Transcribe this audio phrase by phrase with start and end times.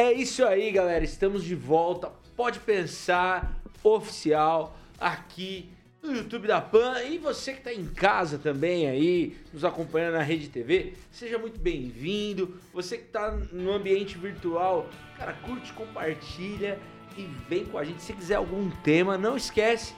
[0.00, 1.04] É isso aí, galera.
[1.04, 2.10] Estamos de volta.
[2.34, 5.68] Pode pensar oficial aqui
[6.02, 10.22] no YouTube da Pan e você que está em casa também aí, nos acompanhando na
[10.22, 12.58] Rede TV, seja muito bem-vindo.
[12.72, 14.88] Você que está no ambiente virtual,
[15.18, 16.78] cara, curte, compartilha
[17.14, 18.02] e vem com a gente.
[18.02, 19.94] Se quiser algum tema, não esquece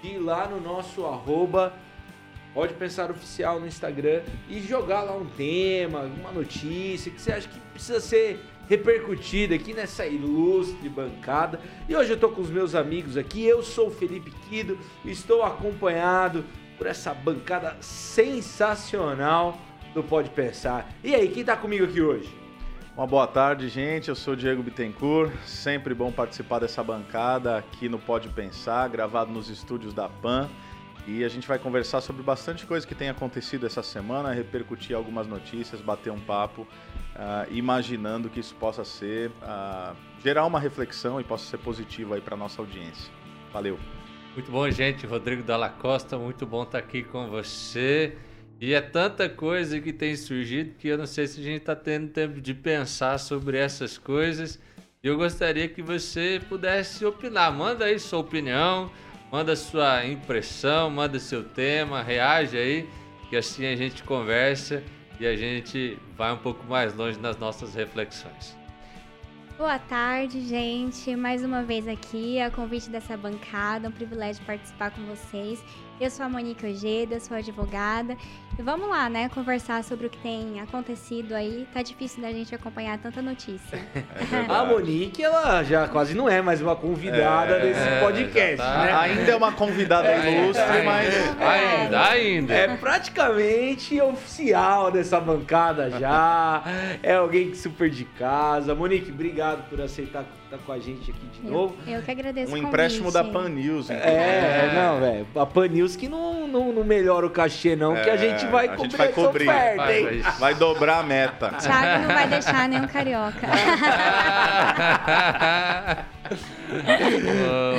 [0.00, 1.74] de ir lá no nosso arroba
[2.54, 7.48] Pode Pensar Oficial no Instagram e jogar lá um tema, uma notícia que você acha
[7.48, 8.40] que precisa ser
[8.72, 11.60] repercutida aqui nessa ilustre bancada.
[11.86, 13.44] E hoje eu tô com os meus amigos aqui.
[13.44, 16.42] Eu sou o Felipe Quido, estou acompanhado
[16.78, 19.58] por essa bancada sensacional
[19.92, 20.90] do Pode Pensar.
[21.04, 22.34] E aí, quem tá comigo aqui hoje?
[22.96, 24.08] Uma boa tarde, gente.
[24.08, 25.34] Eu sou Diego Bittencourt.
[25.44, 30.48] Sempre bom participar dessa bancada aqui no Pode Pensar, gravado nos estúdios da PAN.
[31.06, 35.26] E a gente vai conversar sobre bastante coisa que tem acontecido essa semana, repercutir algumas
[35.26, 36.66] notícias, bater um papo,
[37.16, 42.20] uh, imaginando que isso possa ser uh, gerar uma reflexão e possa ser positivo aí
[42.20, 43.12] para nossa audiência.
[43.52, 43.78] Valeu.
[44.34, 45.06] Muito bom, gente.
[45.06, 48.16] Rodrigo Dalla Costa, muito bom estar aqui com você.
[48.60, 51.74] E é tanta coisa que tem surgido que eu não sei se a gente está
[51.74, 54.60] tendo tempo de pensar sobre essas coisas.
[55.02, 57.52] E eu gostaria que você pudesse opinar.
[57.52, 58.90] Manda aí sua opinião
[59.32, 62.86] Manda sua impressão, manda seu tema, reage aí,
[63.30, 64.84] que assim a gente conversa
[65.20, 68.56] e a gente vai um pouco mais longe nas nossas reflexões.
[69.58, 71.14] Boa tarde, gente.
[71.14, 75.62] Mais uma vez aqui, a convite dessa bancada, um privilégio participar com vocês.
[76.02, 78.16] Eu sou a Monique Ojeda, sou advogada.
[78.58, 81.64] E vamos lá, né, conversar sobre o que tem acontecido aí.
[81.72, 83.78] Tá difícil da gente acompanhar tanta notícia.
[84.32, 88.82] É a Monique, ela já quase não é mais uma convidada é, desse podcast, tá.
[88.82, 88.92] né?
[88.92, 91.14] Ainda é uma convidada é, ilustre, é, mas...
[91.40, 92.54] Ainda, ainda.
[92.54, 96.64] É praticamente oficial dessa bancada já.
[97.00, 98.74] é alguém que super de casa.
[98.74, 101.74] Monique, obrigado por aceitar estar com a gente aqui de eu, novo.
[101.86, 103.96] Eu que agradeço Um empréstimo da Pan News, então.
[103.96, 105.26] É, é, não, velho.
[105.34, 108.46] A Pan News que não, não, não melhora o cachê, não, é, que a gente
[108.46, 109.48] vai a cobrir gente vai cobrir.
[109.48, 111.48] Oferta, vai, vai, dobrar a meta.
[111.58, 113.46] Thiago não vai deixar nenhum carioca.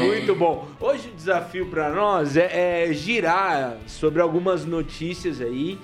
[0.06, 0.67] Muito bom.
[0.79, 5.79] Hoje o desafio para nós é, é, girar sobre algumas notícias aí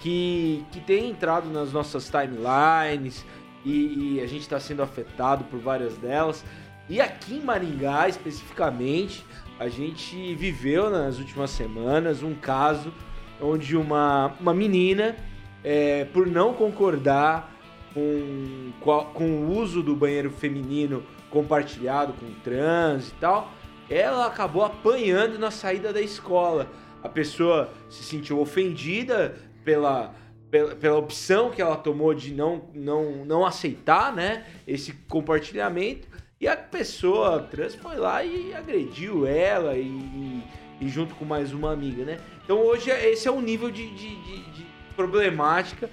[0.00, 3.24] que, que tem entrado nas nossas timelines,
[3.64, 6.44] e, e a gente está sendo afetado por várias delas.
[6.88, 9.24] E aqui em Maringá, especificamente,
[9.58, 12.92] a gente viveu nas últimas semanas um caso
[13.40, 15.16] onde uma, uma menina,
[15.62, 17.52] é, por não concordar
[17.92, 18.72] com,
[19.12, 23.52] com o uso do banheiro feminino compartilhado com trans e tal,
[23.90, 26.68] ela acabou apanhando na saída da escola.
[27.02, 30.14] A pessoa se sentiu ofendida pela
[30.50, 36.08] pela, pela opção que ela tomou de não, não, não aceitar né, esse compartilhamento.
[36.40, 40.42] E a pessoa trans foi lá e agrediu ela e, e,
[40.80, 42.18] e junto com mais uma amiga, né?
[42.44, 45.90] Então hoje esse é o nível de, de, de, de problemática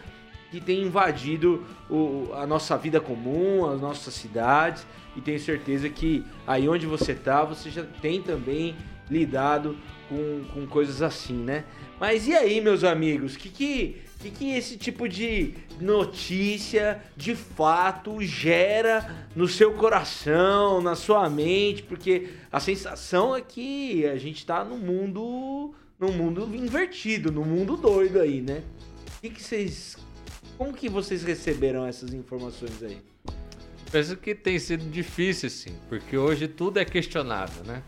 [0.51, 4.85] que tem invadido o, a nossa vida comum, as nossas cidades.
[5.15, 8.75] E tenho certeza que aí onde você está, você já tem também
[9.09, 9.75] lidado
[10.07, 11.63] com, com coisas assim, né?
[11.99, 18.21] Mas e aí, meus amigos, que que que, que esse tipo de notícia, de fato,
[18.21, 21.83] gera no seu coração, na sua mente?
[21.83, 27.77] Porque a sensação é que a gente está no mundo, no mundo invertido, no mundo
[27.77, 28.63] doido aí, né?
[29.17, 29.97] O que, que vocês,
[30.57, 32.97] como que vocês receberam essas informações aí?
[33.91, 37.81] Penso que tem sido difícil, sim, porque hoje tudo é questionável, né?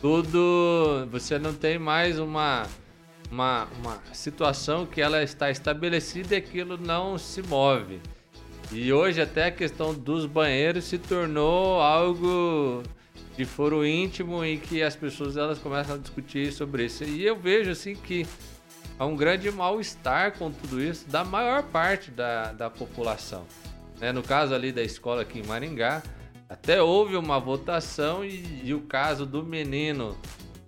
[0.00, 2.66] Tudo, você não tem mais uma
[3.32, 7.98] uma, uma situação que ela está estabelecida e aquilo não se move.
[8.70, 12.82] E hoje até a questão dos banheiros se tornou algo
[13.34, 17.04] de foro íntimo em que as pessoas elas começam a discutir sobre isso.
[17.04, 18.26] E eu vejo assim que
[18.98, 23.46] há um grande mal-estar com tudo isso da maior parte da, da população.
[23.98, 24.12] Né?
[24.12, 26.02] No caso ali da escola aqui em Maringá,
[26.50, 30.14] até houve uma votação e, e o caso do menino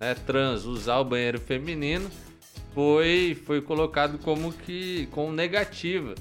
[0.01, 2.11] né, trans usar o banheiro feminino
[2.75, 6.15] foi, foi colocado como que com negativa.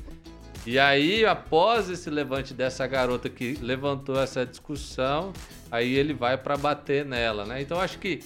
[0.65, 5.33] E aí, após esse levante dessa garota que levantou essa discussão,
[5.69, 7.61] aí ele vai para bater nela, né?
[7.61, 8.21] Então acho que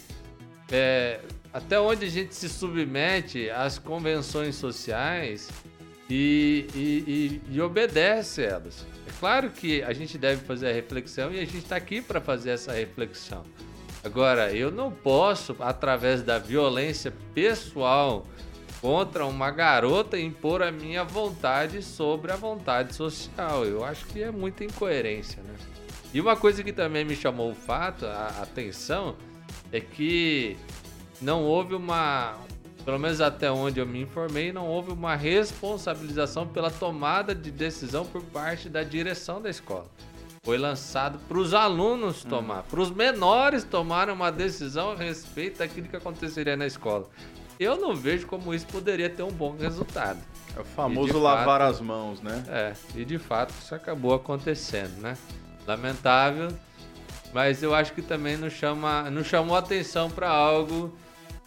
[0.72, 1.20] é,
[1.52, 5.50] até onde a gente se submete às convenções sociais
[6.08, 8.86] e, e, e, e obedece elas.
[9.08, 12.22] É claro que a gente deve fazer a reflexão e a gente está aqui para
[12.22, 13.44] fazer essa reflexão.
[14.04, 18.26] Agora, eu não posso, através da violência pessoal
[18.80, 23.66] contra uma garota, impor a minha vontade sobre a vontade social.
[23.66, 25.56] Eu acho que é muita incoerência, né?
[26.14, 29.16] E uma coisa que também me chamou o fato, a atenção,
[29.72, 30.58] é que
[31.20, 32.38] não houve uma,
[32.86, 38.06] pelo menos até onde eu me informei, não houve uma responsabilização pela tomada de decisão
[38.06, 39.88] por parte da direção da escola.
[40.48, 42.30] Foi lançado para os alunos hum.
[42.30, 47.06] tomar, para os menores tomarem uma decisão a respeito daquilo que aconteceria na escola.
[47.60, 50.20] Eu não vejo como isso poderia ter um bom resultado.
[50.56, 52.46] É o famoso lavar fato, as mãos, né?
[52.48, 55.18] É, e de fato isso acabou acontecendo, né?
[55.68, 56.48] Lamentável,
[57.34, 60.98] mas eu acho que também não, chama, não chamou atenção para algo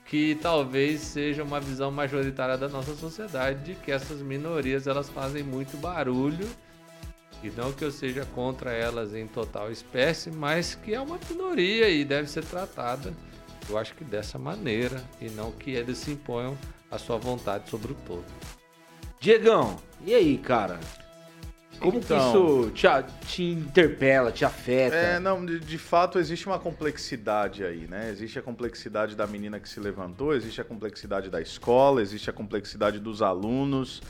[0.05, 5.43] que talvez seja uma visão majoritária da nossa sociedade de que essas minorias elas fazem
[5.43, 6.47] muito barulho
[7.43, 11.89] e não que eu seja contra elas em total espécie, mas que é uma minoria
[11.89, 13.13] e deve ser tratada
[13.71, 16.59] eu acho que dessa maneira e não que eles se imponham
[16.91, 18.25] a sua vontade sobre o todo.
[19.21, 20.81] Diegão, e aí, cara?
[21.79, 22.87] Como então, que isso te,
[23.27, 24.95] te, interpela, te afeta?
[24.95, 28.11] É, não, de, de, fato existe uma complexidade aí, né?
[28.11, 32.33] Existe a complexidade da menina que se levantou, existe a complexidade da escola, existe a
[32.35, 34.03] complexidade dos alunos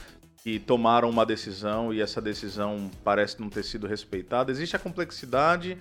[0.42, 4.50] que tomaram uma decisão e essa decisão parece não ter sido respeitada.
[4.50, 5.76] Existe a complexidade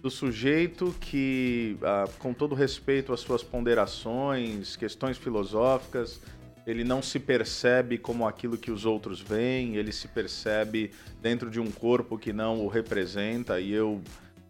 [0.00, 6.20] do sujeito que, ah, com todo respeito às suas ponderações, questões filosóficas,
[6.66, 10.90] ele não se percebe como aquilo que os outros veem, ele se percebe
[11.20, 14.00] dentro de um corpo que não o representa e eu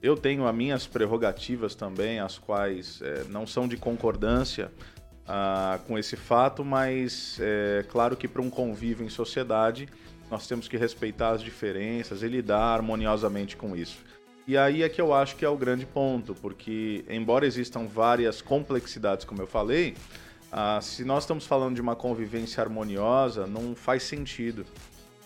[0.03, 4.71] eu tenho as minhas prerrogativas também, as quais é, não são de concordância
[5.27, 9.89] ah, com esse fato, mas é claro que para um convívio em sociedade
[10.31, 13.99] nós temos que respeitar as diferenças e lidar harmoniosamente com isso.
[14.47, 18.43] E aí é que eu acho que é o grande ponto, porque embora existam várias
[18.43, 19.97] complexidades, como eu falei,
[20.53, 24.67] ah, se nós estamos falando de uma convivência harmoniosa, não faz sentido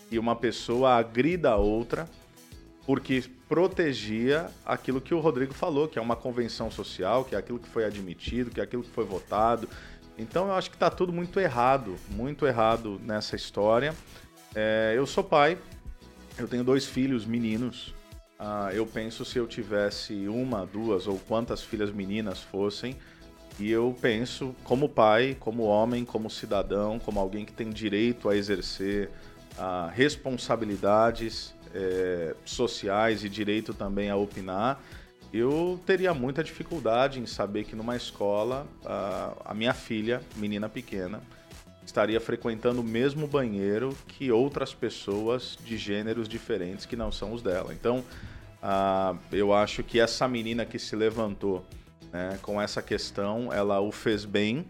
[0.09, 2.07] que uma pessoa agrida a outra
[2.89, 7.59] porque protegia aquilo que o Rodrigo falou, que é uma convenção social, que é aquilo
[7.59, 9.69] que foi admitido, que é aquilo que foi votado.
[10.17, 13.93] Então eu acho que está tudo muito errado, muito errado nessa história.
[14.55, 15.55] É, eu sou pai,
[16.35, 17.93] eu tenho dois filhos meninos.
[18.39, 22.97] Ah, eu penso se eu tivesse uma, duas ou quantas filhas meninas fossem,
[23.59, 28.35] e eu penso, como pai, como homem, como cidadão, como alguém que tem direito a
[28.35, 29.11] exercer
[29.59, 34.81] ah, responsabilidades é, sociais e direito também a opinar,
[35.31, 41.21] eu teria muita dificuldade em saber que numa escola ah, a minha filha, menina pequena,
[41.85, 47.43] estaria frequentando o mesmo banheiro que outras pessoas de gêneros diferentes que não são os
[47.43, 47.73] dela.
[47.73, 48.03] Então,
[49.31, 51.65] eu acho que essa menina que se levantou
[52.11, 52.39] né?
[52.41, 54.65] Com essa questão, ela o fez bem,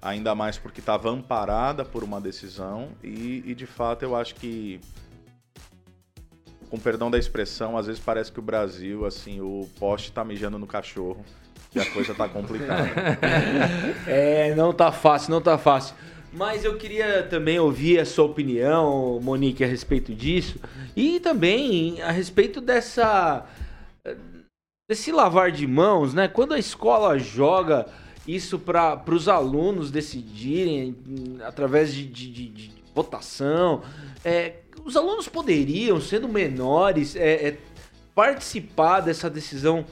[0.00, 4.80] ainda mais porque estava amparada por uma decisão e, e, de fato eu acho que
[6.70, 10.58] com perdão da expressão, às vezes parece que o Brasil, assim, o poste tá mijando
[10.58, 11.24] no cachorro
[11.74, 12.90] e a coisa tá complicada.
[14.06, 15.94] é, não tá fácil, não tá fácil.
[16.32, 20.58] Mas eu queria também ouvir a sua opinião, Monique, a respeito disso.
[20.96, 23.46] E também a respeito dessa
[24.88, 26.28] desse lavar de mãos, né?
[26.28, 27.86] Quando a escola joga
[28.26, 30.96] isso para os alunos decidirem
[31.44, 33.82] através de, de, de, de votação,
[34.24, 34.54] é,
[34.84, 37.58] os alunos poderiam, sendo menores, é, é,
[38.14, 39.84] participar dessa decisão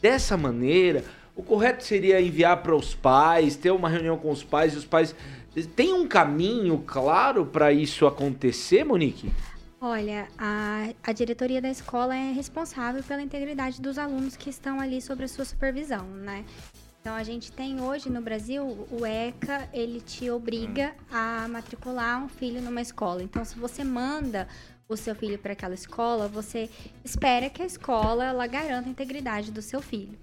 [0.00, 1.04] dessa maneira.
[1.34, 4.84] O correto seria enviar para os pais, ter uma reunião com os pais e os
[4.84, 5.14] pais.
[5.74, 9.30] Tem um caminho claro para isso acontecer, Monique?
[9.80, 15.00] Olha, a, a diretoria da escola é responsável pela integridade dos alunos que estão ali
[15.02, 16.44] sob a sua supervisão, né?
[17.06, 22.28] Então a gente tem hoje no Brasil o ECA, ele te obriga a matricular um
[22.28, 23.22] filho numa escola.
[23.22, 24.48] Então se você manda
[24.88, 26.68] o seu filho para aquela escola, você
[27.04, 30.18] espera que a escola ela garanta a integridade do seu filho.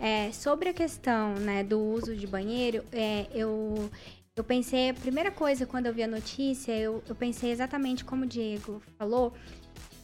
[0.00, 3.90] É, sobre a questão né, do uso de banheiro, é, eu,
[4.34, 8.24] eu pensei, a primeira coisa quando eu vi a notícia, eu, eu pensei exatamente como
[8.24, 9.34] o Diego falou,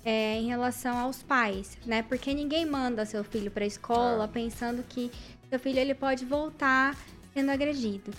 [0.04, 2.02] é, em relação aos pais, né?
[2.02, 4.28] Porque ninguém manda seu filho para a escola é.
[4.28, 5.10] pensando que
[5.50, 6.96] seu filho ele pode voltar
[7.34, 8.12] sendo agredido.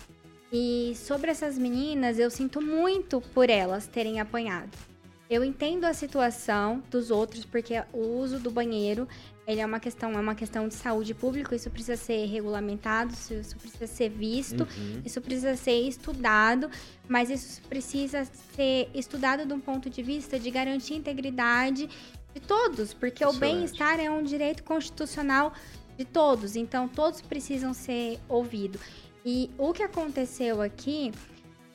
[0.52, 4.78] E sobre essas meninas, eu sinto muito por elas terem apanhado.
[5.30, 9.08] Eu entendo a situação dos outros, porque o uso do banheiro
[9.48, 13.56] ele é uma questão, é uma questão de saúde pública, isso precisa ser regulamentado, isso
[13.58, 15.02] precisa ser visto, uhum.
[15.06, 16.70] isso precisa ser estudado,
[17.08, 21.90] mas isso precisa ser estudado de um ponto de vista de garantir a integridade
[22.34, 25.54] de todos, porque o bem-estar é um direito constitucional
[25.98, 28.82] de todos, então todos precisam ser ouvidos.
[29.26, 31.12] E o que aconteceu aqui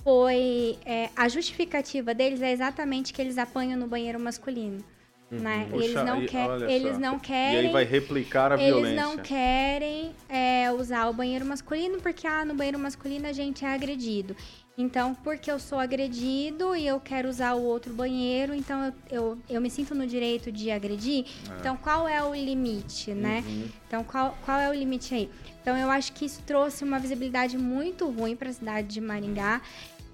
[0.03, 4.85] foi é, a justificativa deles é exatamente que eles apanham no banheiro masculino.
[5.31, 5.67] né?
[5.71, 7.59] Puxa, e eles não, e quer, eles não E querem.
[7.67, 9.03] aí vai replicar a Eles violência.
[9.03, 13.69] não querem é, usar o banheiro masculino porque ah, no banheiro masculino a gente é
[13.75, 14.37] agredido.
[14.79, 19.39] Então, porque eu sou agredido e eu quero usar o outro banheiro, então eu, eu,
[19.49, 21.25] eu me sinto no direito de agredir.
[21.59, 23.43] Então, qual é o limite, né?
[23.47, 23.69] Uhum.
[23.87, 25.31] Então, qual, qual é o limite aí?
[25.63, 29.63] Então, eu acho que isso trouxe uma visibilidade muito ruim para a cidade de Maringá.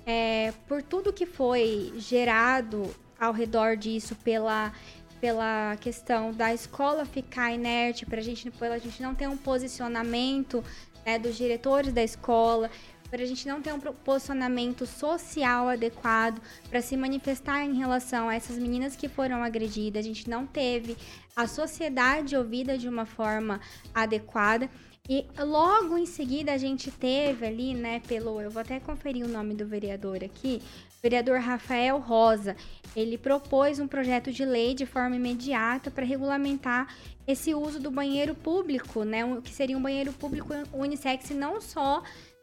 [0.06, 4.72] É, por tudo que foi gerado ao redor disso pela
[5.20, 10.64] pela questão da escola ficar inerte, para gente, pela gente não ter um posicionamento
[11.06, 12.68] né, dos diretores da escola,
[13.12, 16.40] para a gente não ter um posicionamento social adequado
[16.70, 20.02] para se manifestar em relação a essas meninas que foram agredidas.
[20.02, 20.96] A gente não teve
[21.36, 23.60] a sociedade ouvida de uma forma
[23.94, 24.66] adequada.
[25.06, 28.40] E logo em seguida a gente teve ali, né, pelo.
[28.40, 30.62] Eu vou até conferir o nome do vereador aqui.
[31.02, 32.56] Vereador Rafael Rosa.
[32.96, 36.88] Ele propôs um projeto de lei de forma imediata para regulamentar
[37.26, 39.20] esse uso do banheiro público, né?
[39.44, 42.02] Que seria um banheiro público unissex não só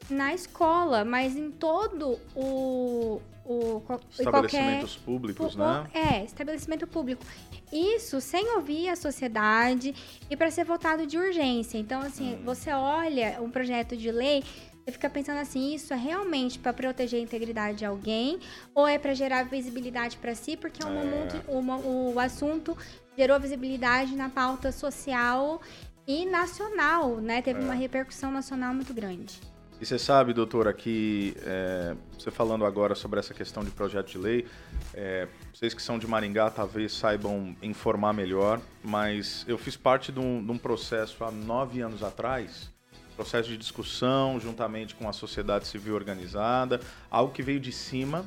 [0.09, 3.21] na escola, mas em todo o.
[3.45, 5.89] o em qualquer Estabelecimentos públicos, Pu- né?
[5.93, 7.23] É, estabelecimento público.
[7.71, 9.93] Isso sem ouvir a sociedade
[10.29, 11.77] e para ser votado de urgência.
[11.77, 12.41] Então, assim, Hum.
[12.45, 14.43] você olha um projeto de lei,
[14.83, 18.39] você fica pensando assim, isso é realmente para proteger a integridade de alguém
[18.73, 21.03] ou é para gerar visibilidade para si, porque é um É.
[21.03, 22.75] momento- uma- o assunto
[23.17, 25.61] gerou visibilidade na pauta social
[26.07, 27.41] e nacional, né?
[27.41, 27.63] Teve É.
[27.63, 29.39] uma repercussão nacional muito grande.
[29.81, 34.17] E você sabe, doutora, que é, você falando agora sobre essa questão de projeto de
[34.17, 34.45] lei,
[34.93, 40.19] é, vocês que são de Maringá talvez saibam informar melhor, mas eu fiz parte de
[40.19, 42.69] um, de um processo há nove anos atrás,
[43.15, 46.79] processo de discussão juntamente com a sociedade civil organizada,
[47.11, 48.25] algo que veio de cima,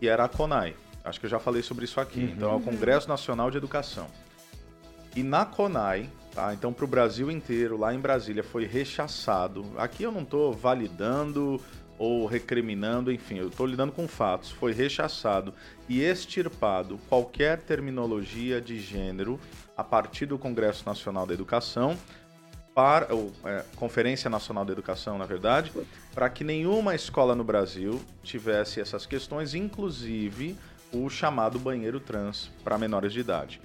[0.00, 0.76] e era a CONAI.
[1.04, 2.32] Acho que eu já falei sobre isso aqui.
[2.36, 4.06] Então, é o Congresso Nacional de Educação.
[5.16, 6.54] E na CONAI, tá?
[6.54, 9.64] Então, para o Brasil inteiro, lá em Brasília, foi rechaçado.
[9.76, 11.60] Aqui eu não estou validando
[11.98, 14.50] ou recriminando, enfim, eu estou lidando com fatos.
[14.50, 15.52] Foi rechaçado
[15.88, 19.38] e extirpado qualquer terminologia de gênero
[19.76, 21.98] a partir do Congresso Nacional da Educação,
[22.74, 25.72] para, ou, é, Conferência Nacional da Educação, na verdade,
[26.14, 30.56] para que nenhuma escola no Brasil tivesse essas questões, inclusive
[30.92, 33.60] o chamado banheiro trans para menores de idade.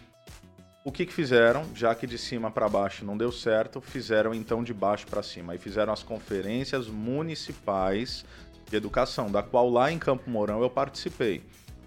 [0.85, 1.65] O que, que fizeram?
[1.73, 5.55] Já que de cima para baixo não deu certo, fizeram então de baixo para cima.
[5.55, 8.23] E fizeram as conferências municipais
[8.69, 11.41] de educação, da qual lá em Campo Mourão eu participei.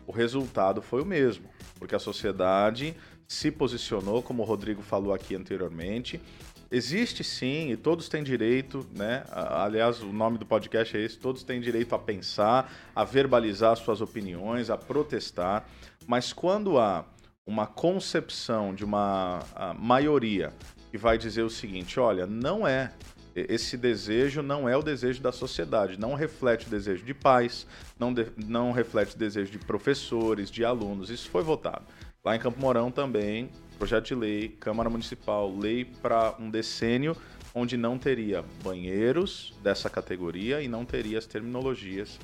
[0.04, 5.36] O resultado foi o mesmo, porque a sociedade se posicionou, como o Rodrigo falou aqui
[5.36, 6.20] anteriormente.
[6.68, 9.22] Existe sim, e todos têm direito, né?
[9.30, 14.00] Aliás, o nome do podcast é esse: todos têm direito a pensar, a verbalizar suas
[14.00, 15.68] opiniões, a protestar.
[16.04, 17.04] Mas quando há
[17.48, 19.40] uma concepção de uma
[19.78, 20.52] maioria
[20.90, 22.92] que vai dizer o seguinte: olha, não é.
[23.34, 27.66] Esse desejo não é o desejo da sociedade, não reflete o desejo de pais,
[27.98, 31.08] não, de- não reflete o desejo de professores, de alunos.
[31.08, 31.84] Isso foi votado.
[32.24, 37.16] Lá em Campo Mourão também, projeto de lei, Câmara Municipal, lei para um decênio
[37.54, 42.18] onde não teria banheiros dessa categoria e não teria as terminologias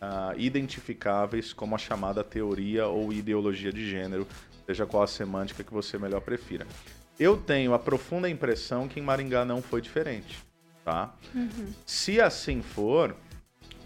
[0.00, 4.26] ah, identificáveis como a chamada teoria ou ideologia de gênero,
[4.68, 6.66] seja qual a semântica que você melhor prefira.
[7.18, 10.44] Eu tenho a profunda impressão que em Maringá não foi diferente,
[10.84, 11.14] tá?
[11.86, 13.16] Se assim for,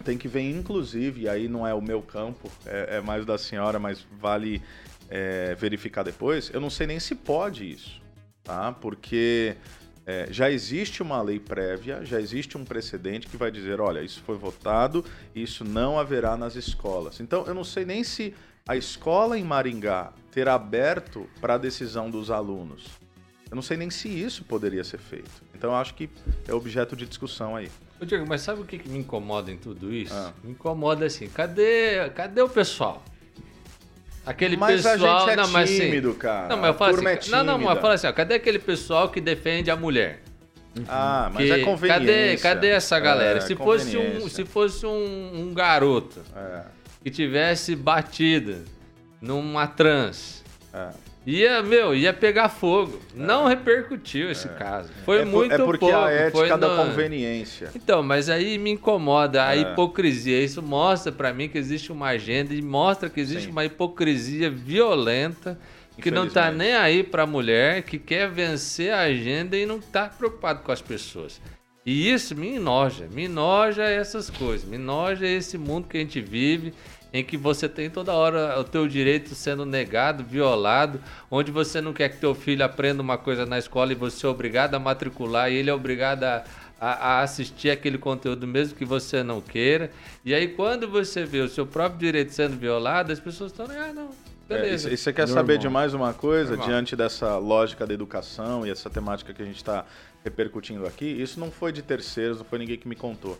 [0.03, 3.37] tem que ver, inclusive, e aí não é o meu campo, é, é mais da
[3.37, 4.61] senhora, mas vale
[5.09, 6.51] é, verificar depois.
[6.53, 8.01] Eu não sei nem se pode isso,
[8.43, 8.73] tá?
[8.73, 9.55] Porque
[10.05, 14.21] é, já existe uma lei prévia, já existe um precedente que vai dizer, olha, isso
[14.25, 17.21] foi votado, isso não haverá nas escolas.
[17.21, 18.35] Então, eu não sei nem se
[18.67, 22.85] a escola em Maringá ter aberto para a decisão dos alunos.
[23.49, 25.29] Eu não sei nem se isso poderia ser feito.
[25.53, 26.09] Então, eu acho que
[26.47, 27.69] é objeto de discussão aí.
[28.01, 30.13] Ô, Diego, mas sabe o que, que me incomoda em tudo isso?
[30.13, 30.33] Ah.
[30.43, 33.03] Me incomoda assim, cadê, cadê o pessoal?
[34.25, 35.19] Aquele Mas a pessoal.
[35.19, 36.47] gente é não, mas assim- tímido, cara.
[36.47, 37.27] Não, mas eu falo A assim.
[37.29, 40.21] é não, não, mas falo assim, ó, cadê aquele pessoal que defende a mulher?
[40.87, 41.99] Ah, mas Que- é conveniência.
[41.99, 43.37] Cadê, cadê essa galera?
[43.37, 46.63] É, se, fosse um, se fosse um, um garoto É,
[47.03, 48.63] que tivesse batida
[49.21, 50.43] numa trans,
[50.73, 50.89] é.
[51.25, 52.99] ia, meu, ia pegar fogo.
[53.15, 54.89] Não repercutiu esse caso.
[55.05, 55.95] Foi é, por- muito é porque pouco.
[55.97, 57.69] a ética foi da no- conveniência.
[57.75, 59.59] Então, mas aí me incomoda a É.
[59.61, 60.41] hipocrisia.
[60.43, 63.51] Isso mostra pra mim que existe uma agenda e mostra que existe Sim.
[63.51, 65.57] uma hipocrisia violenta
[66.01, 70.07] que não tá nem aí pra mulher, que quer vencer a agenda e não tá
[70.09, 71.39] preocupado com as pessoas.
[71.85, 76.21] E isso me enoja, me enoja essas coisas, me enoja esse mundo que a gente
[76.21, 76.73] vive,
[77.11, 80.99] em que você tem toda hora o teu direito sendo negado, violado,
[81.29, 84.29] onde você não quer que teu filho aprenda uma coisa na escola e você é
[84.29, 86.43] obrigado a matricular e ele é obrigado a,
[86.79, 89.91] a, a assistir aquele conteúdo mesmo que você não queira.
[90.25, 93.91] E aí quando você vê o seu próprio direito sendo violado, as pessoas estão, ah,
[93.93, 94.09] não,
[94.49, 94.89] É, beleza.
[94.89, 95.43] e, e você quer Normal.
[95.43, 96.67] saber de mais uma coisa, Normal.
[96.67, 99.85] diante dessa lógica da educação e essa temática que a gente está
[100.23, 101.05] repercutindo aqui?
[101.05, 103.37] Isso não foi de terceiros, não foi ninguém que me contou.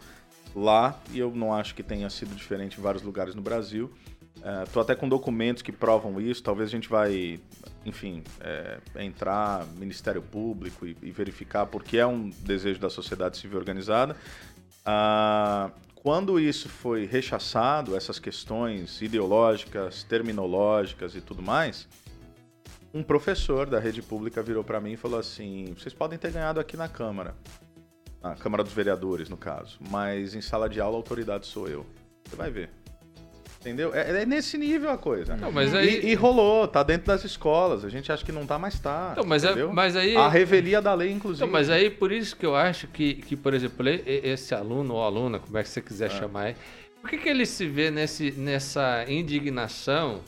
[0.55, 3.91] Lá, e eu não acho que tenha sido diferente em vários lugares no Brasil,
[4.41, 7.39] é, tô até com documentos que provam isso, talvez a gente vai,
[7.85, 13.57] enfim, é, entrar Ministério Público e, e verificar, porque é um desejo da sociedade civil
[13.57, 14.17] organizada.
[14.85, 21.87] Ah, quando isso foi rechaçado, essas questões ideológicas, terminológicas e tudo mais,
[22.93, 26.59] um professor da rede pública virou para mim e falou assim: vocês podem ter ganhado
[26.59, 27.35] aqui na Câmara,
[28.21, 31.85] na Câmara dos Vereadores, no caso, mas em sala de aula a autoridade sou eu.
[32.25, 32.69] Você vai ver.
[33.61, 33.95] Entendeu?
[33.95, 35.37] É, é nesse nível a coisa.
[35.37, 37.85] Não, mas E- aí- e, rolou, tá dentro das escolas.
[37.85, 39.11] A gente acha que não tá, mas tá.
[39.13, 39.71] Então, mas, é, entendeu?
[39.71, 40.17] mas aí.
[40.17, 41.45] A revelia da lei, inclusive.
[41.45, 44.53] Então, mas aí por isso que eu acho que, que por exemplo, e- e- esse
[44.53, 46.55] aluno ou aluna, como é que você quiser chamar aí,
[46.99, 50.19] por que, que ele se vê nesse, nessa indignação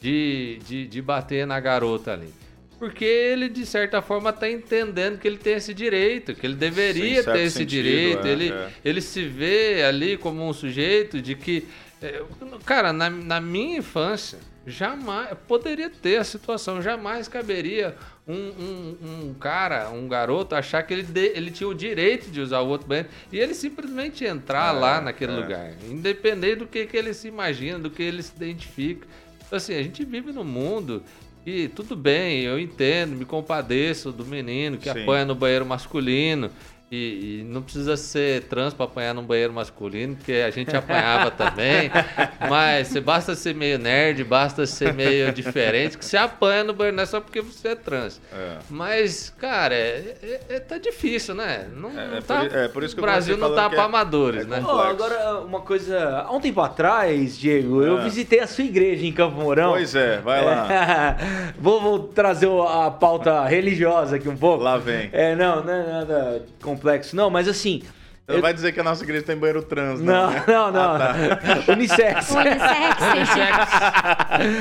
[0.00, 2.32] de, de, de bater na garota ali?
[2.78, 7.24] Porque ele, de certa forma, está entendendo que ele tem esse direito, que ele deveria
[7.24, 8.26] ter esse sentido, direito.
[8.26, 8.70] é, ele, é.
[8.84, 11.66] ele se vê ali como um sujeito de que.
[12.00, 12.22] é,
[12.64, 15.28] Cara, na, na minha infância, jamais.
[15.48, 17.96] Poderia ter a situação, jamais caberia
[18.28, 18.96] um, um,
[19.30, 22.68] um cara, um garoto, achar que ele, de- ele tinha o direito de usar o
[22.68, 25.34] outro banheiro e ele simplesmente entrar É, lá naquele é.
[25.36, 29.04] lugar, independente do que, que ele se imagina, do que ele se identifica.
[29.48, 31.02] Então, assim, a gente vive num mundo
[31.42, 35.02] que tudo bem, eu entendo, me compadeço do menino que Sim.
[35.02, 36.50] apanha no banheiro masculino.
[36.90, 41.30] E, e não precisa ser trans para apanhar num banheiro masculino, porque a gente apanhava
[41.30, 41.90] também.
[42.48, 46.96] Mas você basta ser meio nerd, basta ser meio diferente, que você apanha no banheiro,
[46.96, 48.20] não é só porque você é trans.
[48.32, 48.56] É.
[48.70, 51.66] Mas, cara, é, é- é- tá difícil, né?
[51.76, 53.82] Não, É, não é tá, por, é por isso que o Brasil não tá para
[53.82, 54.62] é- amadores, é né?
[54.64, 56.20] Ó, agora, uma coisa.
[56.26, 59.72] Há um tempo atrás, Diego, eu visitei a sua igreja em Campo Mourão.
[59.72, 60.66] Pois é, vai lá.
[60.72, 64.64] É, vou, vou trazer a pauta religiosa aqui um pouco.
[64.64, 65.10] Lá vem.
[65.12, 66.46] É, não, não é nada
[66.78, 67.80] complexo, não, mas assim.
[68.26, 70.44] Você não eu- vai dizer que a nossa igreja tem banheiro trans, Não, né?
[70.46, 70.98] não, não.
[71.74, 72.28] Unissex.
[72.36, 73.68] Unissex.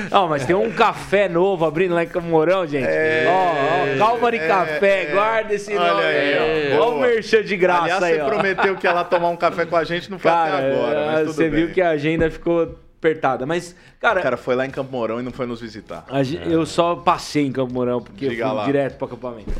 [0.09, 2.85] Não, mas tem um café novo abrindo lá em Campo Mourão, gente.
[2.87, 5.05] É, Ó, ó, Calvary é, Café, é.
[5.11, 6.81] guarda esse Olha nome aí, ó.
[6.81, 6.91] ó.
[6.95, 8.25] O merchan de graça Aliás, aí, você ó.
[8.29, 11.05] prometeu que ia lá tomar um café com a gente, não foi Cara, até agora,
[11.07, 11.65] mas tudo você bem.
[11.65, 13.45] viu que a agenda ficou apertada.
[13.45, 16.05] Mas, cara, O cara foi lá em Campo Mourão e não foi nos visitar.
[16.49, 18.65] eu só passei em Campo Mourão, porque Diga eu fui lá.
[18.65, 19.51] direto para acampamento.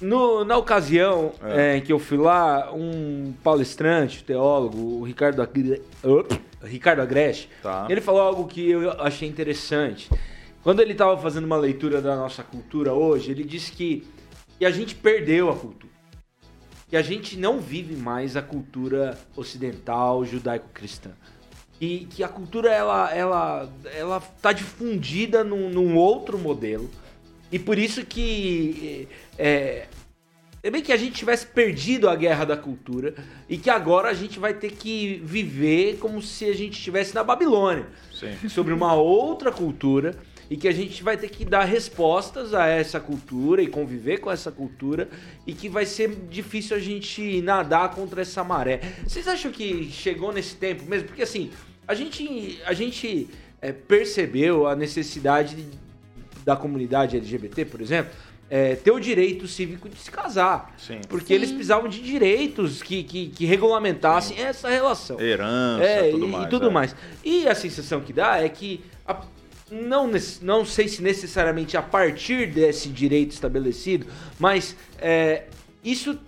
[0.00, 1.74] No, na ocasião É.
[1.74, 5.82] é, em que eu fui lá, um palestrante, teólogo, o Ricardo, Agre...
[6.62, 7.86] Ricardo Agreste, Tá.
[7.88, 10.10] ele falou algo que eu achei interessante.
[10.62, 14.06] Quando ele estava fazendo uma leitura da nossa cultura hoje, ele disse que,
[14.58, 15.90] que a gente perdeu a cultura.
[16.88, 21.10] Que a gente não vive mais a cultura ocidental, judaico-cristã.
[21.80, 26.90] E que a cultura, ela, ela, ela tá difundida num, num outro modelo.
[27.50, 29.08] E por isso que...
[29.38, 29.86] É,
[30.62, 33.14] é bem que a gente tivesse perdido a guerra da cultura
[33.48, 37.24] e que agora a gente vai ter que viver como se a gente estivesse na
[37.24, 38.48] Babilônia Sim.
[38.48, 40.14] sobre uma outra cultura
[40.50, 44.30] e que a gente vai ter que dar respostas a essa cultura e conviver com
[44.30, 45.08] essa cultura
[45.46, 48.80] e que vai ser difícil a gente nadar contra essa maré.
[49.06, 51.08] Vocês acham que chegou nesse tempo mesmo?
[51.08, 51.50] Porque assim,
[51.88, 53.28] a gente, a gente
[53.62, 55.89] é, percebeu a necessidade de-
[56.44, 58.12] da comunidade LGBT, por exemplo,
[58.48, 60.74] é, ter o direito cívico de se casar.
[60.78, 61.00] Sim.
[61.08, 61.34] Porque Sim.
[61.34, 65.20] eles precisavam de direitos que, que, que regulamentassem essa relação.
[65.20, 66.46] Herança, É, tudo e, mais.
[66.46, 66.70] e tudo é.
[66.70, 66.96] mais.
[67.24, 69.22] E a sensação que dá é que, a-
[69.70, 70.10] não,
[70.42, 74.06] não sei se necessariamente a partir desse direito estabelecido,
[74.38, 75.44] mas é,
[75.84, 76.18] isso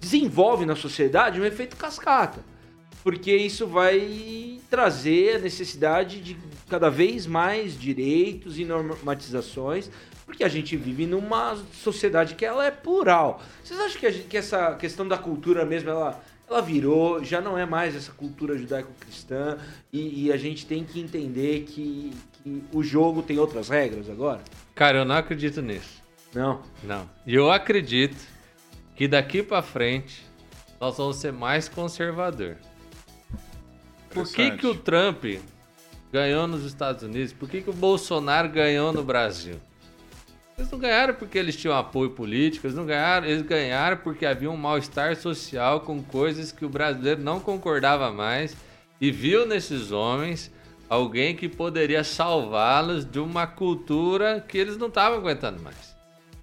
[0.00, 2.40] desenvolve na sociedade um efeito cascata.
[3.02, 6.36] Porque isso vai trazer a necessidade de
[6.68, 9.90] cada vez mais direitos e normatizações,
[10.26, 13.42] porque a gente vive numa sociedade que ela é plural.
[13.64, 17.56] Vocês acham que, gente- que essa questão da cultura mesmo, ela, ela virou, já não
[17.58, 19.58] é mais essa cultura judaico-cristã,
[19.92, 22.12] e, e a gente tem que entender que,
[22.44, 24.40] que o jogo tem outras regras agora?
[24.74, 26.00] Cara, eu não acredito nisso.
[26.34, 26.62] Não.
[26.84, 27.08] Não.
[27.26, 28.16] E eu acredito
[28.94, 30.22] que daqui pra frente
[30.80, 32.56] nós vamos ser mais conservador.
[34.12, 35.24] Por que, que o Trump
[36.12, 37.32] ganhou nos Estados Unidos?
[37.32, 39.56] Por que, que o Bolsonaro ganhou no Brasil?
[40.58, 44.50] Eles não ganharam porque eles tinham apoio político, eles não ganharam, eles ganharam porque havia
[44.50, 48.54] um mal-estar social com coisas que o brasileiro não concordava mais.
[49.00, 50.52] e viu nesses homens
[50.90, 55.96] alguém que poderia salvá-los de uma cultura que eles não estavam aguentando mais.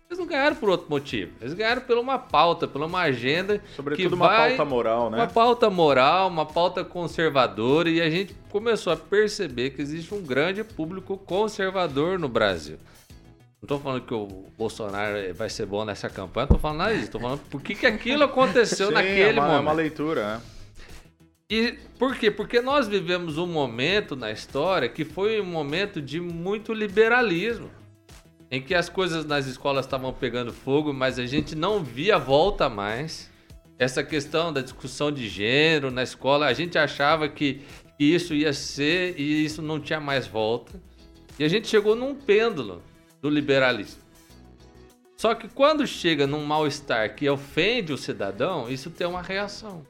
[0.09, 1.33] Eles não ganharam por outro motivo.
[1.41, 3.61] Eles ganharam por uma pauta, por uma agenda.
[3.75, 5.17] Sobretudo que uma vai, pauta moral, né?
[5.17, 7.89] Uma pauta moral, uma pauta conservadora.
[7.89, 12.77] E a gente começou a perceber que existe um grande público conservador no Brasil.
[13.61, 16.95] Não tô falando que o Bolsonaro vai ser bom nessa campanha, não tô falando nada
[16.95, 17.11] disso.
[17.11, 19.57] Tô falando por que, que aquilo aconteceu Sim, naquele é uma, momento.
[19.57, 20.41] É uma leitura, né?
[21.49, 22.29] E por quê?
[22.29, 27.69] Porque nós vivemos um momento na história que foi um momento de muito liberalismo.
[28.49, 32.69] Em que as coisas nas escolas estavam pegando fogo, mas a gente não via volta
[32.69, 33.29] mais.
[33.77, 37.61] Essa questão da discussão de gênero na escola, a gente achava que,
[37.97, 40.81] que isso ia ser e isso não tinha mais volta.
[41.37, 42.81] E a gente chegou num pêndulo
[43.21, 44.01] do liberalismo.
[45.17, 49.83] Só que quando chega num mal-estar que ofende o cidadão, isso tem uma reação.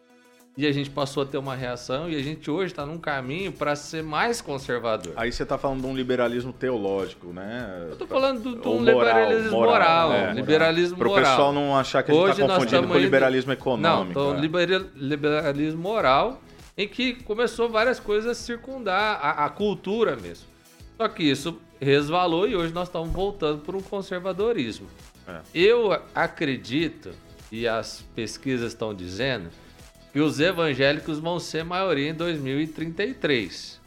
[0.57, 3.51] E a gente passou a ter uma reação e a gente hoje está num caminho
[3.51, 5.13] para ser mais conservador.
[5.15, 7.85] Aí você está falando de um liberalismo teológico, né?
[7.91, 10.33] Eu tô falando do, do Ou um liberalismo moral, é.
[10.33, 11.29] liberalismo Para o moral.
[11.29, 14.09] pessoal não achar que a gente está confundindo com indo- liberalismo Não, econômico.
[14.19, 14.39] então é.
[14.39, 16.41] libera- liberalismo moral,
[16.75, 20.47] em que começou várias coisas a circundar a, a cultura mesmo.
[20.97, 24.87] Só que isso resvalou e hoje nós estamos voltando para um conservadorismo.
[25.27, 25.39] É.
[25.53, 27.11] Eu acredito,
[27.51, 29.49] e as pesquisas estão dizendo,
[30.17, 33.79] que os evangélicos vão ser maioria em 2033.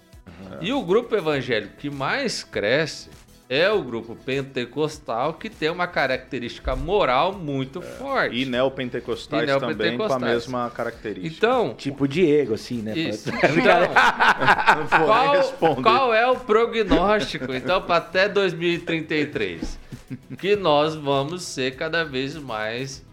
[0.60, 3.08] E o grupo evangélico que mais cresce
[3.48, 8.36] é o grupo pentecostal, que tem uma característica moral muito forte.
[8.36, 8.38] É.
[8.38, 10.32] E neopentecostais E também com a neopentecostais.
[10.32, 11.34] mesma característica.
[11.46, 12.96] Então, Tipo Diego, assim, né?
[12.96, 13.28] isso.
[13.32, 13.80] Pra- Então,
[14.78, 15.82] não vou nem qual, responder.
[15.82, 19.80] qual é o prognóstico, então, para até 2033?
[20.38, 23.04] Que nós vamos ser cada vez mais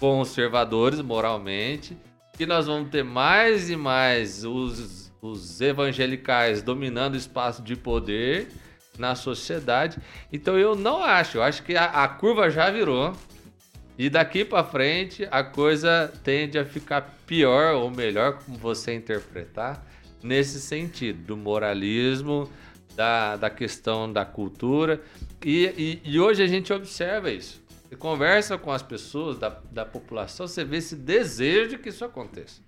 [0.00, 1.94] conservadores moralmente,
[2.36, 8.48] que nós vamos ter mais e mais os, os evangelicais dominando o espaço de poder
[8.98, 9.98] na sociedade.
[10.32, 13.12] Então eu não acho, eu acho que a, a curva já virou.
[13.98, 19.86] E daqui para frente a coisa tende a ficar pior ou melhor, como você interpretar,
[20.22, 22.50] nesse sentido, do moralismo,
[22.96, 25.00] da, da questão da cultura.
[25.44, 27.61] E, e, e hoje a gente observa isso.
[27.92, 32.02] Você conversa com as pessoas da, da população, você vê esse desejo de que isso
[32.02, 32.62] aconteça.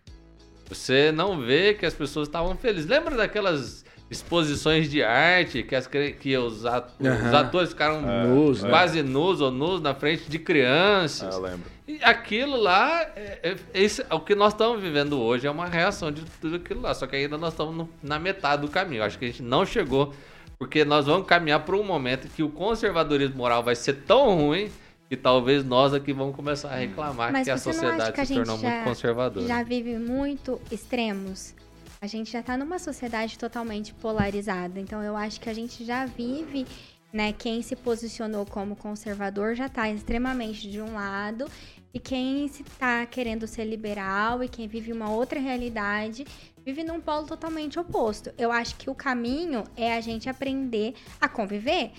[0.69, 2.87] Você não vê que as pessoas estavam felizes.
[2.87, 8.69] Lembra daquelas exposições de arte que, as, que os, at- os atores ficaram Nus, né?
[8.69, 11.35] quase nus ou nus na frente de Ah, crianças?
[11.35, 11.71] eu lembro.
[11.89, 16.13] E aquilo lá, é, é- é o que nós estamos vivendo hoje é uma reação
[16.13, 16.93] de tudo aquilo lá.
[16.93, 19.03] Só que ainda nós estamos no- na metade do caminho.
[19.03, 20.13] Acho que a gente não chegou,
[20.59, 24.71] porque nós vamos caminhar para um momento que o conservadorismo moral vai ser tão ruim
[25.09, 28.59] que talvez nós aqui vamos começar a reclamar Mas que a sociedade que se tornou
[28.59, 29.47] já- muito conservadora.
[29.47, 31.55] já vive muito extremos.
[32.01, 34.79] A gente já tá numa sociedade totalmente polarizada.
[34.81, 36.67] Então eu acho que a gente já vive,
[37.13, 37.33] né?
[37.33, 41.47] Quem se posicionou como conservador já tá extremamente de um lado.
[41.93, 46.27] E quem se tá querendo ser liberal e quem vive uma outra realidade
[46.65, 48.33] vive num polo totalmente oposto.
[48.39, 51.93] Eu acho que o caminho é a gente aprender a conviver.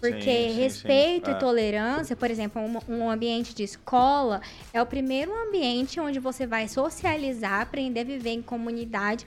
[0.00, 1.32] Porque Sim, sim, respeito sim.
[1.32, 1.38] e É.
[1.38, 4.40] tolerância, por exemplo, um, um ambiente de escola
[4.72, 9.26] é o primeiro ambiente onde você vai socializar, aprender a viver em comunidade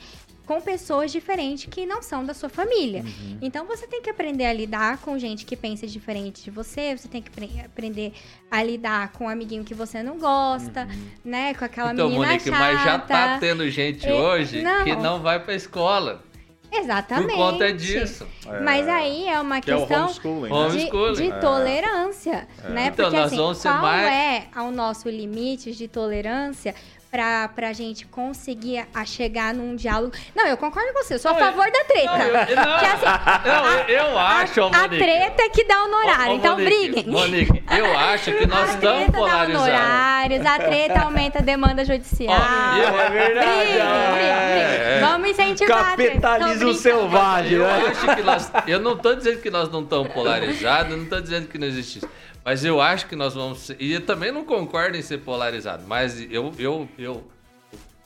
[0.52, 3.04] com pessoas diferentes que não são da sua família.
[3.04, 3.38] Uhum.
[3.42, 7.08] Então você tem que aprender a lidar com gente que pensa diferente de você, você
[7.08, 8.12] tem que apre- aprender
[8.50, 10.86] a lidar com um amiguinho que você não gosta,
[11.24, 11.54] né?
[11.54, 12.60] Com aquela então, menina Monique, chata.
[12.60, 14.84] mas já tá tendo gente É, hoje não.
[14.84, 16.22] que não vai pra escola
[16.70, 17.30] Exatamente.
[17.30, 18.28] por conta disso.
[18.62, 21.14] Mas aí é uma Que é o questão homeschooling, né?
[21.16, 21.40] De, É.
[21.40, 22.88] tolerância, né?
[22.88, 24.14] Então, Porque nós assim, vamos ser qual mais-
[24.56, 26.76] é o nosso limite de tolerância
[27.12, 30.14] pra, pra gente conseguir a chegar num diálogo?
[30.34, 32.18] Não, eu concordo com você, eu sou a favor da treta.
[32.18, 32.46] Não, eu, não,
[32.80, 33.06] Que assim,
[33.46, 34.98] não, eu, eu acho, a, a Monique.
[34.98, 37.08] treta é que dá honorário, Ô, ô, então Monique, briguem.
[37.14, 39.62] Monique, eu acho que nós a estamos treta dá polarizados.
[39.68, 42.40] honorários, a treta aumenta a demanda judicial.
[42.40, 43.48] Ó, eu- É verdade.
[43.50, 44.12] Briguem, é.
[44.12, 45.02] briguem, briguem.
[45.02, 46.78] Vamos incentivar a Capitalismo brincando.
[46.78, 47.84] selvagem, Eu né?
[47.92, 48.52] acho que nós.
[48.68, 51.68] Eu não tô dizendo que nós não estamos polarizados, eu não tô dizendo que não
[51.68, 52.10] existe isso.
[52.44, 53.70] Mas eu acho que nós vamos.
[53.80, 57.24] E eu também não concordo em ser polarizado, mas eu, eu, eu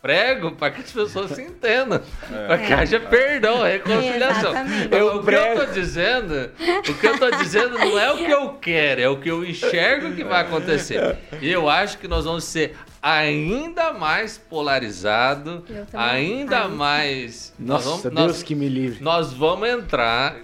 [0.09, 1.99] prego para que as pessoas se entendam.
[2.47, 2.75] Para que É.
[2.75, 4.53] haja perdão, reconciliação.
[4.91, 6.51] Eu, o que eu tô dizendo,
[6.87, 9.43] o que eu tô dizendo não é o que eu quero, é o que eu
[9.43, 11.17] enxergo que vai acontecer.
[11.41, 16.67] E eu acho que nós vamos ser ainda mais polarizado, ainda Ai.
[16.67, 17.53] mais.
[17.57, 19.03] nós Nossa, vamos- nós- Deus que me livre.
[19.03, 20.35] nós vamos entrar.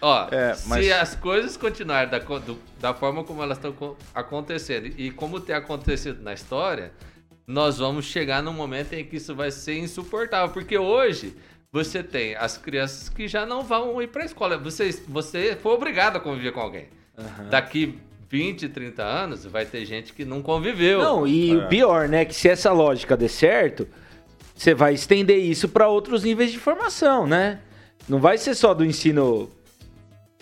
[0.00, 3.96] Ó, É, mas- se as coisas continuarem da, do- da forma como elas estão co-
[4.14, 6.92] acontecendo e como tem acontecido na história,
[7.48, 10.50] nós vamos chegar num momento em que isso vai ser insuportável.
[10.50, 11.34] Porque hoje
[11.72, 14.58] você tem as crianças que já não vão ir para a escola.
[14.58, 16.88] Você, você foi obrigado a conviver com alguém.
[17.16, 17.48] Uhum.
[17.48, 20.98] Daqui 20, 30 anos, vai ter gente que não conviveu.
[20.98, 21.66] Não, e o é.
[21.66, 23.88] pior, né, que se essa lógica der certo,
[24.54, 27.60] você vai estender isso para outros níveis de formação, né?
[28.06, 29.50] Não vai ser só do ensino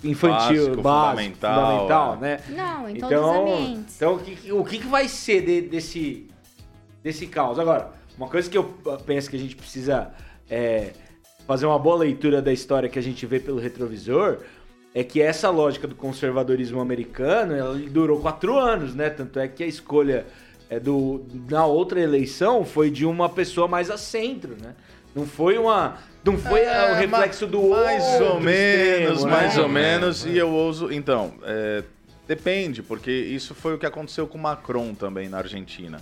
[0.03, 2.19] infantil, básico, básico fundamental, fundamental é.
[2.19, 2.41] né?
[2.49, 3.97] Não, em então, todos os ambientes.
[3.97, 6.29] Então, o que, o que vai ser de, desse,
[7.07, 7.57] desse caos?
[7.61, 8.65] Agora, uma coisa que eu
[9.07, 10.11] penso que a gente precisa
[10.51, 10.91] é,
[11.47, 14.39] fazer uma boa leitura da história que a gente vê pelo retrovisor
[14.93, 19.09] é que essa lógica do conservadorismo americano ela durou quatro anos, né?
[19.09, 20.27] Tanto é que a escolha
[20.69, 24.75] é, do, na outra eleição foi de uma pessoa mais a centro, né?
[25.15, 25.99] Não foi uma.
[26.25, 29.63] Não foi é, o reflexo do Mais ou menos, extremo, mais né?
[29.63, 30.27] ou menos.
[30.27, 30.91] E eu ouso.
[30.91, 31.85] Então, é,
[32.27, 36.01] depende, porque isso foi o que aconteceu com Macron também na Argentina.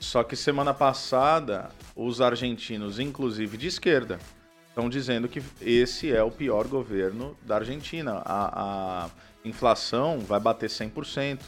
[0.00, 4.18] Só que semana passada, os argentinos, inclusive de esquerda,
[4.68, 8.22] estão dizendo que esse é o pior governo da Argentina.
[8.24, 9.10] A, a
[9.44, 11.40] inflação vai bater 100%.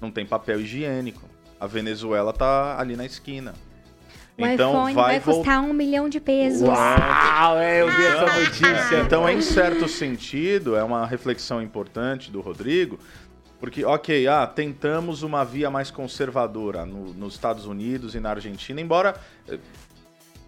[0.00, 1.28] Não tem papel higiênico.
[1.60, 3.54] A Venezuela tá ali na esquina.
[4.38, 6.66] O então iPhone vai, vai custar um milhão de pesos.
[6.66, 9.00] Uau, é, eu vi essa notícia.
[9.00, 12.98] Então, em certo sentido, é uma reflexão importante do Rodrigo,
[13.62, 18.80] porque, ok, ah, tentamos uma via mais conservadora no, nos Estados Unidos e na Argentina,
[18.80, 19.14] embora
[19.48, 19.56] eh,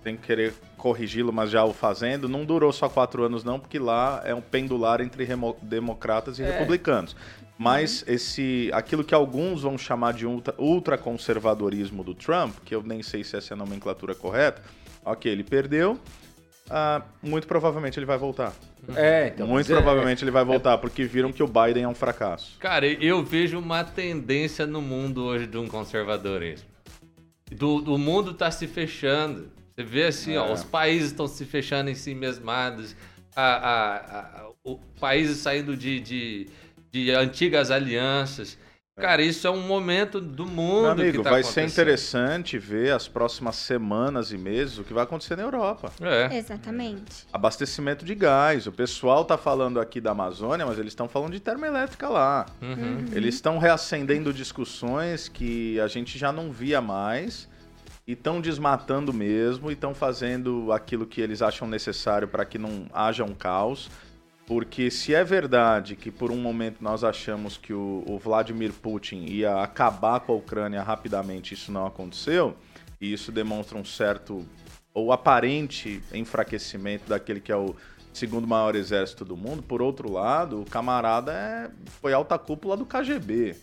[0.02, 3.78] tem que querer corrigi-lo, mas já o fazendo, não durou só quatro anos não, porque
[3.78, 5.28] lá é um pendular entre
[5.62, 6.50] democratas e é.
[6.50, 7.14] republicanos.
[7.56, 8.14] Mas uhum.
[8.14, 13.36] esse, aquilo que alguns vão chamar de ultraconservadorismo do Trump, que eu nem sei se
[13.36, 14.60] essa é a nomenclatura correta,
[15.04, 16.00] ok, ele perdeu,
[16.68, 18.52] ah, muito provavelmente ele vai voltar.
[18.94, 21.88] É, então, muito é, provavelmente é, ele vai voltar, porque viram que o Biden é
[21.88, 22.58] um fracasso.
[22.58, 26.68] Cara, eu vejo uma tendência no mundo hoje de um conservadorismo.
[27.50, 29.50] Do, do mundo tá se fechando.
[29.74, 30.38] Você vê assim, é.
[30.38, 32.94] ó, os países estão se fechando em si mesmados,
[33.34, 33.96] a, a,
[34.40, 36.48] a, o países saindo de, de
[36.94, 38.56] de antigas alianças.
[38.96, 39.02] É.
[39.02, 42.92] Cara, isso é um momento do mundo Meu amigo, que tá vai ser interessante ver
[42.92, 45.90] as próximas semanas e meses o que vai acontecer na Europa.
[46.00, 46.36] É.
[46.36, 47.26] Exatamente.
[47.32, 48.68] Abastecimento de gás.
[48.68, 52.46] O pessoal tá falando aqui da Amazônia, mas eles estão falando de termoelétrica lá.
[52.62, 52.70] Uhum.
[52.70, 53.06] Uhum.
[53.12, 57.48] Eles estão reacendendo discussões que a gente já não via mais
[58.06, 62.86] e estão desmatando mesmo e estão fazendo aquilo que eles acham necessário para que não
[62.92, 63.90] haja um caos.
[64.46, 69.24] Porque se é verdade que por um momento nós achamos que o, o, Vladimir Putin
[69.24, 72.54] ia acabar com a Ucrânia rapidamente, isso não aconteceu,
[73.00, 74.46] e isso demonstra um certo
[74.92, 77.74] ou aparente enfraquecimento daquele que é o
[78.12, 79.62] segundo maior exército do mundo.
[79.62, 83.56] Por outro lado, o camarada é, foi alta cúpula do KGB.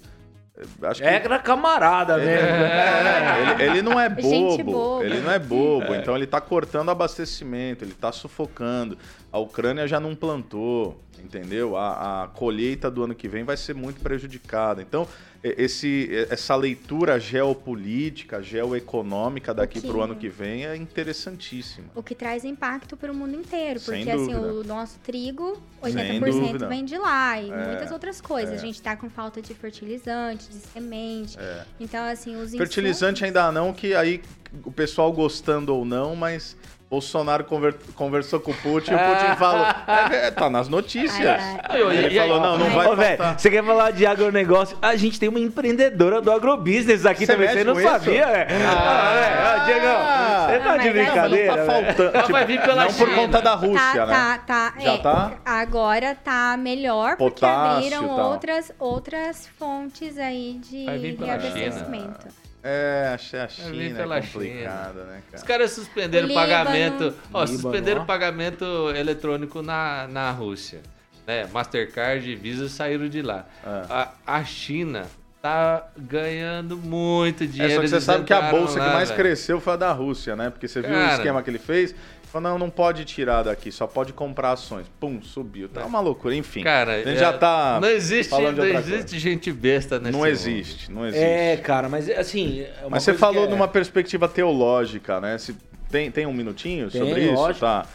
[0.84, 2.48] Acho é camarada mesmo.
[2.48, 5.04] É, ele, ele, não é bobo.
[5.04, 5.94] Ele não é bobo.
[5.94, 5.98] É.
[5.98, 8.98] Então ele está cortando abastecimento, ele está sufocando.
[9.32, 11.76] A Ucrânia já não plantou, entendeu?
[11.76, 14.82] A, a, colheita do ano que vem vai ser muito prejudicada.
[14.82, 15.08] Então,
[15.44, 21.88] esse, essa leitura geopolítica, geoeconômica daqui para o ano que vem é interessantíssima.
[21.96, 26.86] O que traz impacto para o mundo inteiro, porque assim, o nosso trigo, 80% vem
[26.86, 28.54] de lá e é, muitas outras coisas.
[28.54, 28.58] É.
[28.58, 31.40] A gente está com falta de fertilizante, de semente.
[31.40, 31.66] É.
[31.80, 33.38] Então, assim, os Fertilizante insumos...
[33.38, 34.22] ainda não, que aí
[34.64, 36.56] o pessoal gostando ou não, mas
[36.92, 39.66] Bolsonaro conver, conversou com o Putin e o Putin falou.
[40.12, 41.42] É, é, tá nas notícias.
[41.74, 43.40] Ele falou: não, não vai Ô, faltar.
[43.40, 44.78] Você quer falar de agronegócio?
[44.82, 47.48] A gente tem uma empreendedora do agrobusiness aqui você também.
[47.48, 48.50] Você não sabia, velho?
[48.68, 51.56] Ah, ah, Diegão, você tá de é brincadeira.
[51.56, 52.12] Tá faltando.
[52.12, 53.06] Tipo, vai vir pela não China.
[53.06, 54.14] por conta da Rússia, tá, né?
[54.14, 54.74] Tá, tá.
[54.78, 55.32] Já é, tá?
[55.46, 62.51] Agora tá melhor porque Potássio, abriram outras, outras fontes aí de reabastecimento.
[62.64, 65.04] É, achei a China é complicada, China.
[65.06, 65.38] né, cara?
[65.38, 67.14] Os caras suspenderam o pagamento.
[67.34, 70.82] Ó, suspenderam o pagamento eletrônico na, na Rússia.
[71.26, 71.48] Né?
[71.52, 73.46] Mastercard e Visa saíram de lá.
[73.66, 73.86] É.
[73.90, 75.08] A, a China
[75.42, 77.74] tá ganhando muito dinheiro.
[77.74, 79.22] É, só que você sabe que a bolsa lá, que mais véio.
[79.22, 80.52] cresceu foi a da Rússia, né?
[80.52, 81.96] Porque você viu Cara, o esquema que ele fez?
[82.32, 84.88] Falou, não, não pode tirar daqui, só pode comprar ações.
[85.02, 85.68] Pum, subiu.
[85.68, 86.64] Tá uma loucura, enfim.
[86.64, 87.78] Cara, a gente é, já tá.
[87.82, 90.30] Não existe, não existe gente besta nesse Não mundo.
[90.30, 91.26] existe, não existe.
[91.26, 92.62] É, cara, mas assim.
[92.62, 93.48] É mas você falou é...
[93.50, 95.38] numa perspectiva teológica, né?
[95.38, 95.54] Se,
[95.90, 97.34] tem, tem um minutinho tem, sobre isso?
[97.34, 97.60] Lógico.
[97.60, 97.86] Tá.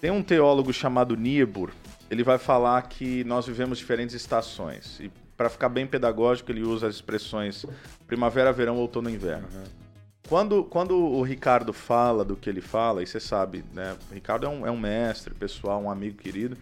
[0.00, 1.70] Tem um teólogo chamado Niebuhr,
[2.10, 5.00] ele vai falar que nós vivemos diferentes estações.
[5.00, 7.66] E para ficar bem pedagógico, ele usa as expressões
[8.06, 9.48] primavera, verão, outono e inverno.
[9.52, 9.81] Uhum.
[10.28, 13.96] Quando, quando o Ricardo fala do que ele fala, e você sabe, né?
[14.10, 16.56] O Ricardo é um, é um mestre pessoal, um amigo querido.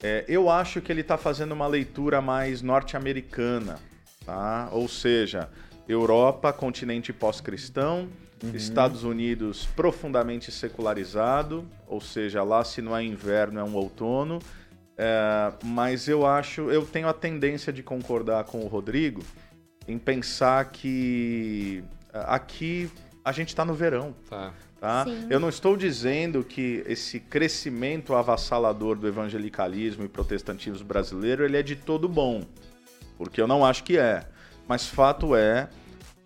[0.00, 3.78] É, eu acho que ele está fazendo uma leitura mais norte-americana,
[4.24, 4.68] tá?
[4.70, 5.50] Ou seja,
[5.88, 8.08] Europa, continente pós-cristão,
[8.54, 14.38] Estados Unidos profundamente secularizado, ou seja, lá se não é inverno é um outono.
[14.96, 19.22] É, mas eu acho, eu tenho a tendência de concordar com o Rodrigo
[19.86, 22.90] em pensar que aqui
[23.24, 24.14] a gente está no verão.
[24.28, 24.52] Tá.
[24.80, 25.04] Tá?
[25.04, 25.26] Sim.
[25.28, 31.62] Eu não estou dizendo que esse crescimento avassalador do evangelicalismo e protestantismo brasileiro ele é
[31.62, 32.44] de todo bom,
[33.16, 34.24] porque eu não acho que é.
[34.68, 35.68] Mas fato é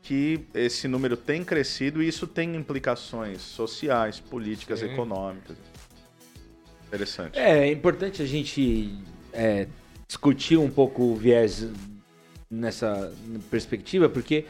[0.02, 4.92] que esse número tem crescido e isso tem implicações sociais, políticas, Sim.
[4.92, 5.56] econômicas.
[6.88, 7.38] Interessante.
[7.38, 8.98] É, é importante a gente
[9.32, 9.66] é,
[10.06, 11.66] discutir um pouco o viés
[12.50, 13.10] nessa
[13.50, 14.44] perspectiva, porque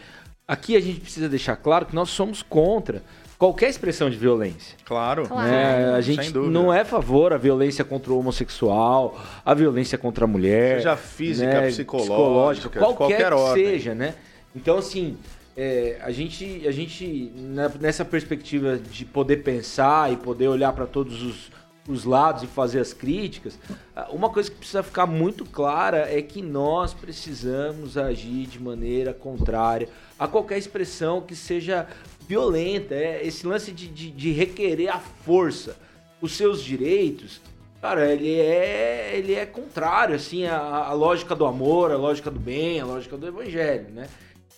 [0.53, 3.03] aqui a gente precisa deixar claro que nós somos contra
[3.39, 4.77] qualquer expressão de violência.
[4.85, 5.27] Claro.
[5.27, 5.51] Claro.
[5.51, 5.95] né?
[5.95, 10.29] A gente não é a favor a violência contra o homossexual, a violência contra a
[10.29, 10.77] mulher.
[10.77, 14.15] Seja física, né, psicológica, de qualquer qualquer que seja, né?
[14.55, 15.17] Então, assim,
[15.57, 20.87] é, a gente, a gente na- nessa perspectiva de poder pensar e poder olhar para
[20.87, 21.51] todos os,
[21.89, 23.59] os lados e fazer as críticas,
[23.95, 29.13] ah, uma coisa que precisa ficar muito clara é que nós precisamos agir de maneira
[29.13, 31.89] contrária a qualquer expressão que seja
[32.29, 32.95] violenta.
[32.95, 35.77] É esse lance de, de, de requerer a força
[36.23, 37.41] os seus direitos.
[37.81, 42.39] Cara, ele é, ele é contrário, assim, à, à lógica do amor, à lógica do
[42.39, 44.09] bem, à lógica do evangelho, né?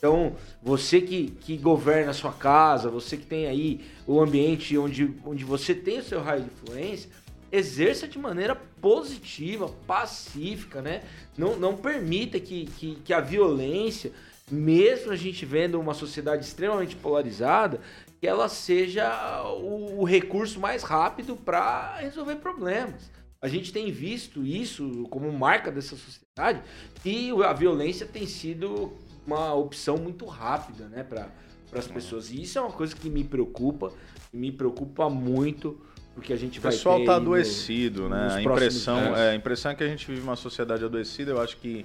[0.05, 5.11] Então, você que, que governa a sua casa, você que tem aí o ambiente onde,
[5.25, 7.09] onde você tem o seu raio de influência,
[7.51, 11.03] exerça de maneira positiva, pacífica, né?
[11.39, 14.13] Não, não permita que, que, que a violência,
[14.51, 17.81] mesmo a gente vendo uma sociedade extremamente polarizada,
[18.21, 23.11] que ela seja o, o recurso mais rápido para resolver problemas.
[23.41, 26.63] A gente tem visto isso como marca dessa sociedade
[27.03, 28.93] e a violência tem sido
[29.27, 31.29] uma opção muito rápida, né, para
[31.73, 32.31] as pessoas.
[32.31, 33.93] E isso é uma coisa que me preocupa,
[34.33, 35.81] me preocupa muito,
[36.15, 38.29] porque a gente O vai pessoal ter tá aí no- adoecido, né?
[38.35, 41.31] A impressão, é, a impressão é que a gente vive uma sociedade adoecida.
[41.33, 41.85] Eu acho que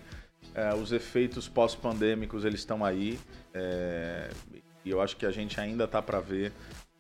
[0.54, 3.20] é, os efeitos pós-pandêmicos eles estão aí.
[3.54, 4.30] é,
[4.86, 6.52] e eu acho que a gente ainda tá para ver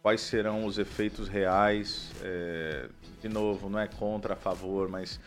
[0.01, 2.11] quais serão os efeitos reais.
[2.23, 2.87] é,
[3.21, 5.19] de novo, não é contra, a favor, mas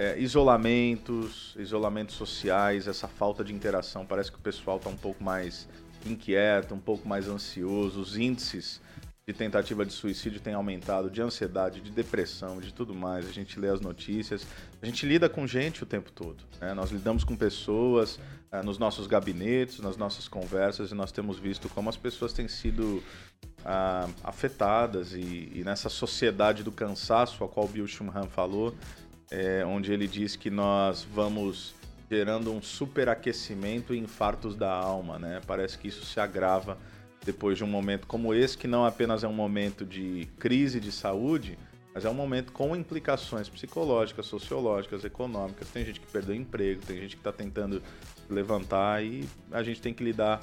[0.00, 4.06] é, isolamentos, isolamentos sociais, essa falta de interação.
[4.06, 5.68] Parece que o pessoal tá um pouco mais
[6.06, 8.00] inquieto, um pouco mais ansioso.
[8.00, 8.80] Os índices
[9.28, 13.28] de tentativa de suicídio têm aumentado, de ansiedade, de depressão, de tudo mais.
[13.28, 14.46] A gente lê as notícias,
[14.80, 16.44] a gente lida com gente o tempo todo.
[16.58, 16.72] né?
[16.72, 18.18] Nós lidamos com pessoas
[18.50, 22.48] eh, nos nossos gabinetes, nas nossas conversas, e nós temos visto como as pessoas têm
[22.48, 23.02] sido
[23.66, 28.74] ah, afetadas e, e nessa sociedade do cansaço, a qual Bill Schumann falou,
[29.30, 31.74] eh, onde ele diz que nós vamos
[32.10, 35.40] gerando um superaquecimento e infartos da alma, né?
[35.46, 36.76] Parece que isso se agrava
[37.24, 40.90] depois de um momento como esse, que não apenas é um momento de crise de
[40.90, 41.56] saúde,
[41.94, 45.68] mas é um momento com implicações psicológicas, sociológicas, econômicas.
[45.68, 47.82] Tem gente que perdeu emprego, tem gente que está tentando
[48.28, 50.40] levantar e a gente tem que lidar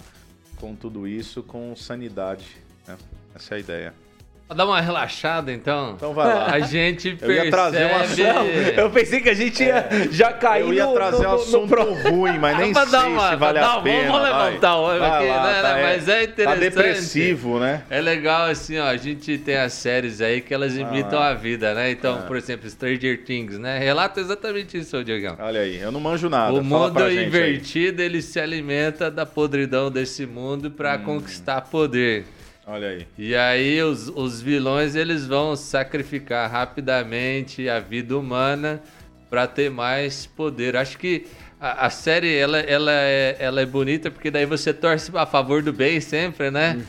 [0.57, 2.57] com tudo isso com sanidade.
[2.87, 2.97] Né?
[3.35, 4.06] Essa é a ideia.
[4.55, 5.93] Dar uma relaxada, então.
[5.97, 6.45] Então vai lá.
[6.53, 7.45] A gente Eu percebe...
[7.45, 8.79] ia trazer um assunto.
[8.79, 11.37] Eu pensei que a gente ia já cair Eu ia no, trazer no, um no-
[11.37, 14.09] no assunto pro- ruim, mas nem sei dar uma- se vale a pena.
[14.09, 16.59] vamos levantar o aqui, lá, né, tá, né, mas é Tá interessante.
[16.59, 17.83] depressivo, né?
[17.89, 21.27] É legal, assim, ó, a gente tem as séries aí que elas imitam Ah.
[21.31, 21.91] a vida, né?
[21.91, 22.25] Então, Ah.
[22.25, 23.79] por exemplo, Stranger Things, né?
[23.79, 25.35] Relata exatamente isso, ô Diegão.
[25.39, 26.53] Olha aí, eu não manjo nada.
[26.53, 27.25] O Fala mundo pra gente aí.
[27.27, 31.03] invertido, ele se alimenta da podridão desse mundo pra Hum.
[31.03, 32.25] conquistar poder.
[32.67, 33.07] Olha aí.
[33.17, 38.83] E aí os, os vilões, eles vão sacrificar rapidamente a vida humana
[39.29, 40.75] pra ter mais poder.
[40.75, 41.25] Acho que
[41.59, 45.61] a, a série, ela, ela, é, ela é bonita porque daí você torce a favor
[45.63, 46.79] do bem sempre, né?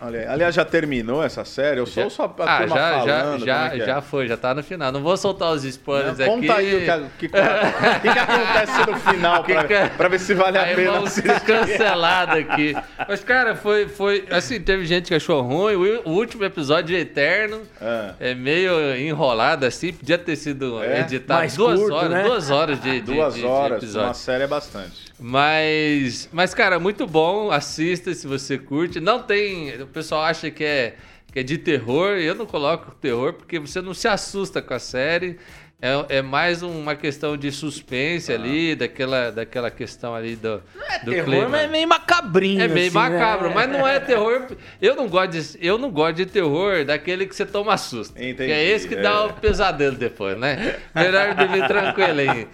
[0.00, 0.26] Olha aí.
[0.26, 1.78] Aliás, já terminou essa série?
[1.78, 3.44] Eu sou só a Ah, turma já, já, falando.
[3.46, 3.86] já, como é é?
[3.86, 4.90] já foi, já tá no final.
[4.90, 6.46] Não vou soltar os spoilers Não, aqui.
[6.48, 9.88] Conta aí o que, que, que, que acontece no final pra, que é?
[9.88, 10.90] pra ver se vale a Aí pena.
[10.92, 12.74] vamos ser cancelados aqui.
[13.08, 14.24] Mas, cara, foi, foi.
[14.30, 15.74] Assim, teve gente que achou ruim.
[15.76, 17.60] O, o último episódio é eterno.
[17.80, 19.92] Ah, É meio enrolado, assim.
[19.92, 21.00] Podia ter sido É?
[21.00, 22.10] editado Mais duas curto, horas.
[22.10, 22.22] né?
[22.24, 24.15] Duas horas de, de, duas de- de horas, episódio.
[24.16, 25.06] Série é bastante.
[25.18, 27.50] Mas, mas, cara, muito bom.
[27.50, 28.98] Assista se você curte.
[29.00, 29.80] Não tem.
[29.82, 30.96] O pessoal acha que é,
[31.32, 32.16] que é de terror.
[32.16, 35.38] Eu não coloco terror porque você não se assusta com a série.
[35.80, 40.62] É, é mais uma questão de suspense ali, daquela, daquela questão ali do,
[41.04, 41.48] do Terror, clima.
[41.50, 42.62] mas é meio macabrinho.
[42.62, 43.10] É meio assim, né?
[43.10, 44.46] macabro, mas não é terror.
[44.80, 48.16] Eu não gosto de, eu não gosto de terror daquele que você toma susto.
[48.16, 49.02] Entendi, Que é esse que é.
[49.02, 50.76] dá o pesadelo depois, né?
[50.94, 52.48] Melhor dormir tranquilo aí.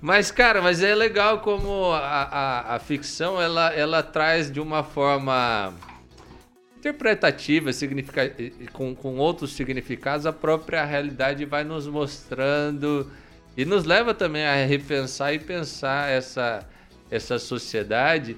[0.00, 4.84] Mas, cara, mas é legal como a, a, a ficção ela, ela traz de uma
[4.84, 5.74] forma
[6.78, 8.32] interpretativa, significa,
[8.72, 13.10] com, com outros significados, a própria realidade vai nos mostrando
[13.56, 16.64] e nos leva também a repensar e pensar essa,
[17.10, 18.36] essa sociedade.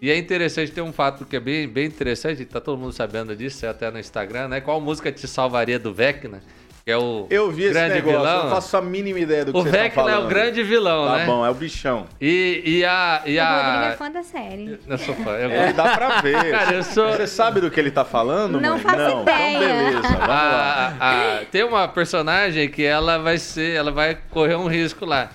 [0.00, 3.34] E é interessante, ter um fato que é bem, bem interessante, tá todo mundo sabendo
[3.34, 4.60] disso, é até no Instagram, né?
[4.60, 6.42] Qual música te salvaria do Vecna?
[6.88, 8.36] Que é o Eu vi esse grande negócio, vilão.
[8.38, 10.24] eu não faço a mínima ideia do que O vocês estão Vecna é falando.
[10.24, 11.26] o grande vilão, Tá né?
[11.26, 12.06] bom, é o bichão.
[12.18, 13.20] E, e a.
[13.26, 13.96] E O Rodrigo é a...
[13.98, 14.80] fã da série.
[14.88, 15.32] Eu sou fã.
[15.32, 16.48] Eu É, dá pra ver.
[16.50, 18.78] Cara, eu sou- Você sabe do que ele tá falando, Não mãe?
[18.80, 19.20] faço não.
[19.20, 19.58] ideia.
[19.58, 20.96] Então beleza, vamos lá.
[20.98, 25.28] A- a- tem uma personagem que ela vai ser, ela vai correr um risco lá.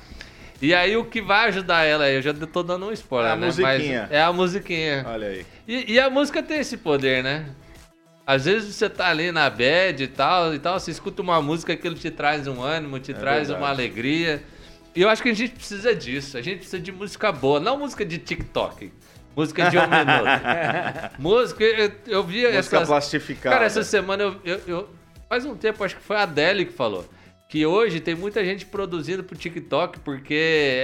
[0.60, 3.36] E aí o que vai ajudar ela, eu já tô dando um spoiler, É a
[3.36, 3.46] né?
[3.46, 4.02] musiquinha.
[4.10, 5.06] Mas é a musiquinha.
[5.08, 5.46] Olha aí.
[5.68, 7.46] E, e a música tem esse poder, né?
[8.26, 11.76] Às vezes você tá ali na bad e tal, e tal, você escuta uma música
[11.76, 13.60] que ele te traz um ânimo, te traz verdade.
[13.62, 14.42] uma alegria.
[14.96, 16.38] E eu acho que a gente precisa disso.
[16.38, 18.94] A gente precisa de música boa, não música de TikTok.
[19.36, 21.12] Música de um minuto.
[21.20, 23.56] música, eu, eu vi Música essas, plastificada.
[23.56, 24.90] Cara, essa semana eu, eu- eu-
[25.28, 27.06] Faz um tempo, acho que foi a Adele que falou.
[27.48, 30.34] Que hoje tem muita gente produzindo pro TikTok porque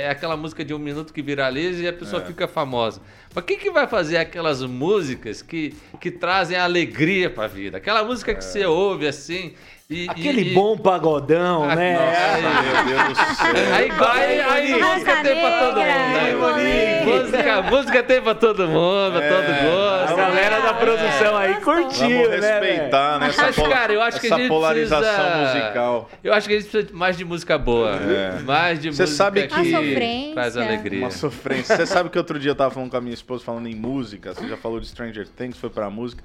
[0.04, 1.92] é aquela música de um minuto que viraliza e a É.
[1.92, 3.02] pessoa fica famosa.
[3.34, 7.78] Mas quem que vai fazer aquelas músicas que, que trazem alegria pra vida?
[7.78, 8.36] Aquela música É.
[8.36, 9.54] que você ouve assim.
[9.90, 11.98] E, Aquele e- bom pagodão, Ah, né?
[11.98, 13.76] nossa, Meu Deus do céu.
[13.76, 14.84] Aí, aí, aí, Monique.
[14.94, 17.06] música tem pra todo mundo, né?
[17.06, 19.89] Música, música tem pra todo mundo, pra todo É, gosto.
[19.89, 19.89] A
[20.20, 22.60] galera da produção aí curtiu, Vamos né?
[22.60, 23.28] respeitar, né?
[23.28, 26.10] Essa, Mas, pola- cara, eu acho que a gente polarização precisa- musical.
[26.24, 27.92] Eu acho que a gente precisa mais de música boa.
[27.96, 28.40] É.
[28.42, 31.00] Mais de Você música sabe que- traz alegria.
[31.00, 31.76] Uma sofrência.
[31.76, 34.34] Você sabe que outro dia eu tava falando com a minha esposa, falando em música,
[34.34, 36.24] você já falou de Stranger Things, foi pra música.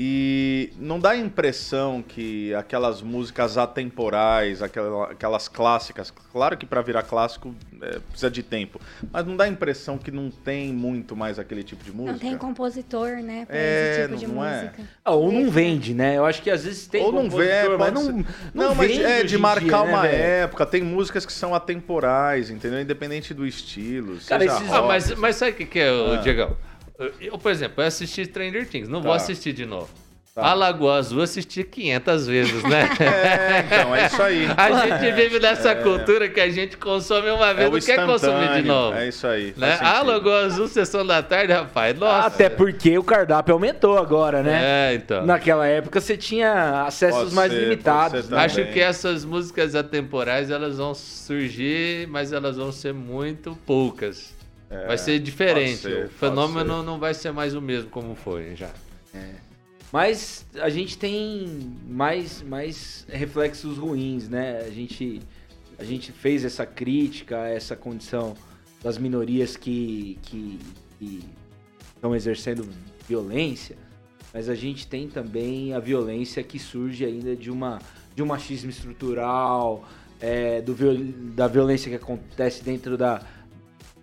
[0.00, 6.80] E não dá a impressão que aquelas músicas atemporais, aquela- aquelas clássicas, claro que pra
[6.80, 8.80] virar clássico é, precisa de tempo,
[9.12, 12.12] mas não dá a impressão que não tem muito mais aquele tipo de música.
[12.12, 13.44] Não tem compositor, né?
[13.44, 14.60] Pra É, esse tipo de não é?
[14.62, 14.82] música.
[15.04, 16.16] Ah, ou não vende, né?
[16.16, 18.30] Eu acho que às vezes tem Ou não vê, é, compositor, mas pode não, ser.
[18.54, 20.22] não, Não, mas vende é de marcar dia, né, uma velho?
[20.22, 20.64] época.
[20.66, 22.80] Tem músicas que são atemporais, entendeu?
[22.80, 24.16] Independente do estilo.
[24.28, 26.16] Cara, seja esses- Ah, mas, mas sabe o que, que é, o Ah.
[26.18, 26.56] Diegão?
[27.20, 29.16] Eu, por exemplo, eu assisti Stranger Things, não vou Tá.
[29.16, 29.88] assistir de novo.
[30.34, 30.46] Tá.
[30.50, 32.88] A Lagoa Azul assisti 500 vezes, né?
[33.00, 34.46] É, então, é isso aí.
[34.56, 38.06] A gente vive nessa cultura que a gente consome uma É vez, o não quer
[38.06, 38.96] consumir de novo.
[38.96, 39.52] É isso aí.
[39.56, 39.78] né?
[39.80, 40.00] A.
[40.02, 42.26] Lagoa Azul, sessão da tarde, rapaz, nossa.
[42.28, 44.92] Até porque o cardápio aumentou agora, né?
[44.92, 45.26] É, então.
[45.26, 48.28] Naquela época você tinha acessos Pode mais ser, limitados.
[48.28, 48.38] né?
[48.38, 54.36] Acho que essas músicas atemporais elas vão surgir, mas elas vão ser muito poucas.
[54.86, 55.78] Vai ser diferente.
[55.78, 58.70] ser, o fenômeno não vai ser mais o mesmo como foi já.
[59.92, 64.58] Mas a gente tem mais, mais reflexos ruins, né?
[64.60, 65.20] A gente,
[65.78, 68.34] a gente fez essa crítica essa condição
[68.82, 70.58] das minorias que, que,
[70.98, 71.24] que
[71.94, 72.68] estão exercendo
[73.08, 73.76] violência,
[74.32, 77.80] mas a gente tem também a violência que surge ainda de, uma,
[78.14, 79.88] de um machismo estrutural,
[80.20, 80.74] é, do
[81.34, 83.22] da violência que acontece dentro da,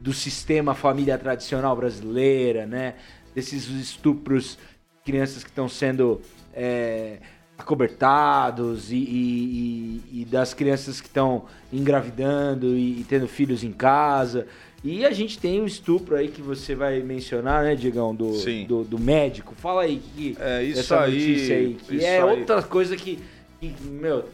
[0.06, 2.94] do sistema família tradicional brasileira, né?
[3.34, 4.56] Desses estupros,
[5.04, 6.22] crianças que estão sendo
[6.54, 7.18] é,
[7.58, 14.46] acobertados e, e- e- das crianças que estão engravidando e, e tendo filhos em casa.
[14.84, 18.32] E a gente tem o estupro aí que você vai mencionar, né, Diegão, do,
[18.68, 19.56] do, do médico.
[19.58, 22.24] Fala aí que É, isso essa aí, notícia aí, que é aí.
[22.24, 23.18] outra coisa que,
[23.60, 24.30] que, meu,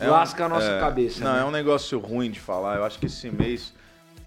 [0.00, 1.22] É um- lasca a nossa é, cabeça.
[1.22, 1.40] Não, né?
[1.42, 2.76] é um negócio ruim de falar.
[2.78, 3.74] Eu acho que esse mês,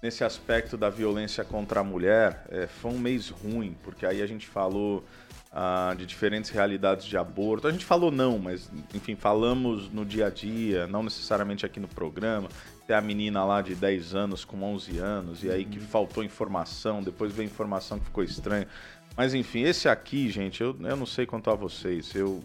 [0.02, 4.26] nesse aspecto da violência contra a mulher, é, foi um mês ruim, porque aí a
[4.26, 5.04] gente falou
[5.52, 7.66] ah, de diferentes realidades de aborto.
[7.66, 11.88] A gente falou não, mas enfim, falamos no dia a dia, não necessariamente aqui no
[11.88, 12.48] programa.
[12.86, 17.02] Tem a menina lá de 10 anos com 11 anos, e aí que faltou informação,
[17.02, 18.66] depois veio informação que ficou estranho.
[19.16, 22.14] Mas enfim, esse aqui, gente, eu, eu não sei quanto a vocês.
[22.14, 22.42] Eu,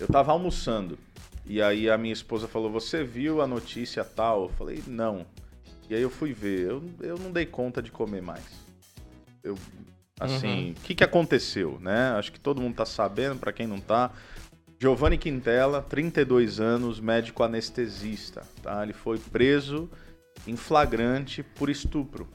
[0.00, 0.98] eu tava almoçando.
[1.46, 4.44] E aí a minha esposa falou: Você viu a notícia tal?
[4.44, 5.26] Eu falei: Não.
[5.88, 6.68] E aí eu fui ver.
[6.68, 8.44] Eu, eu não dei conta de comer mais.
[9.42, 9.58] Eu,
[10.18, 12.12] assim, o que, que aconteceu, né?
[12.12, 14.10] Acho que todo mundo tá sabendo, para quem não tá.
[14.78, 18.82] Giovanni Quintela, 32 anos, médico anestesista, tá?
[18.82, 19.88] Ele foi preso
[20.46, 22.28] em flagrante por estupro.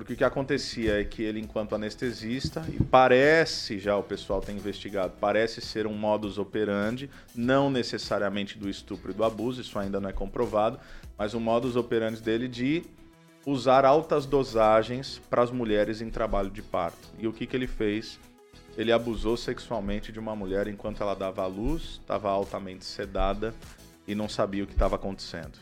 [0.00, 4.56] Porque o que acontecia é que ele, enquanto anestesista, e parece já o pessoal tem
[4.56, 10.00] investigado, parece ser um modus operandi, não necessariamente do estupro e do abuso, isso ainda
[10.00, 10.80] não é comprovado,
[11.18, 12.82] mas um modus operandi dele de
[13.44, 17.10] usar altas dosagens para as mulheres em trabalho de parto.
[17.18, 18.18] E o que, que ele fez?
[18.78, 23.54] Ele abusou sexualmente de uma mulher enquanto ela dava à luz, estava altamente sedada
[24.08, 25.58] e não sabia o que estava acontecendo.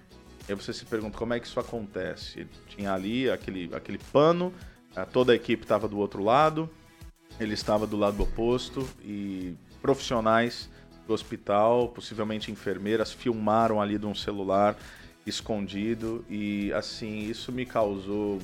[0.49, 2.41] E você se pergunta como é que isso acontece.
[2.41, 4.53] Ele tinha ali aquele, aquele pano,
[4.97, 6.71] eh, toda a equipe estava do outro lado,
[7.39, 10.71] ele estava do lado oposto e profissionais
[11.07, 14.77] do hospital, possivelmente enfermeiras, filmaram ali de um celular
[15.27, 18.41] escondido e assim isso me causou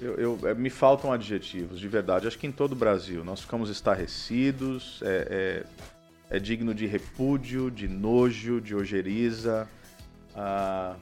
[0.00, 2.26] eu, eu, é, me faltam adjetivos, de verdade.
[2.26, 5.64] Acho que em todo o Brasil nós ficamos estarrecidos, é,
[6.30, 9.66] é, é digno de repúdio, de nojo, de ojeriza.
[10.36, 10.96] Ah,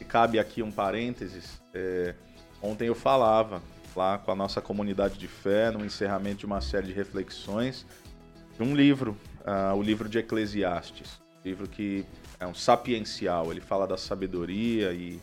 [0.00, 1.62] e cabe aqui um parênteses.
[1.72, 2.14] É,
[2.60, 3.62] ontem eu falava
[3.94, 7.86] lá com a nossa comunidade de fé, no encerramento de uma série de reflexões,
[8.56, 9.16] de um livro,
[9.46, 11.20] ah, o livro de Eclesiastes.
[11.44, 12.04] Livro que
[12.38, 15.20] é um sapiencial, ele fala da sabedoria e,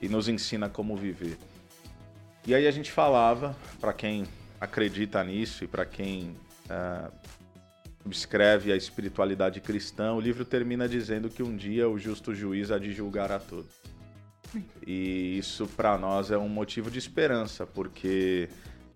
[0.00, 1.38] e nos ensina como viver.
[2.46, 4.26] E aí a gente falava, para quem
[4.60, 6.36] acredita nisso e para quem
[6.66, 7.12] uh,
[8.10, 12.78] escreve a espiritualidade cristã, o livro termina dizendo que um dia o justo juiz há
[12.78, 13.70] de julgar a todos.
[14.86, 18.48] E isso para nós é um motivo de esperança, porque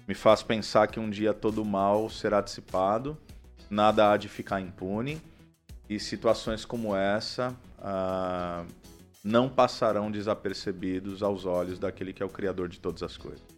[0.06, 3.16] me faz pensar que um dia todo mal será dissipado,
[3.70, 5.20] nada há de ficar impune
[5.88, 8.66] e situações como essa uh,
[9.22, 13.55] não passarão desapercebidos aos olhos daquele que é o Criador de todas as coisas.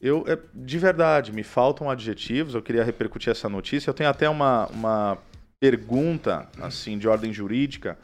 [0.00, 3.90] Eu, é, de verdade, me faltam adjetivos, eu queria repercutir essa notícia.
[3.90, 5.18] Eu tenho até uma, uma
[5.58, 7.98] pergunta, assim, de ordem jurídica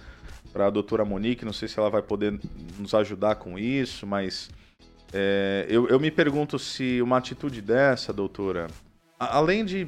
[0.52, 2.38] para a doutora Monique, não sei se ela vai poder
[2.78, 4.50] nos ajudar com isso, mas
[5.12, 8.66] é, eu, eu me pergunto se uma atitude dessa, doutora,
[9.18, 9.86] além de,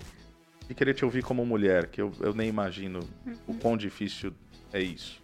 [0.67, 3.01] de querer te ouvir como mulher, que eu, eu nem imagino
[3.47, 4.33] o quão difícil
[4.73, 5.23] é isso,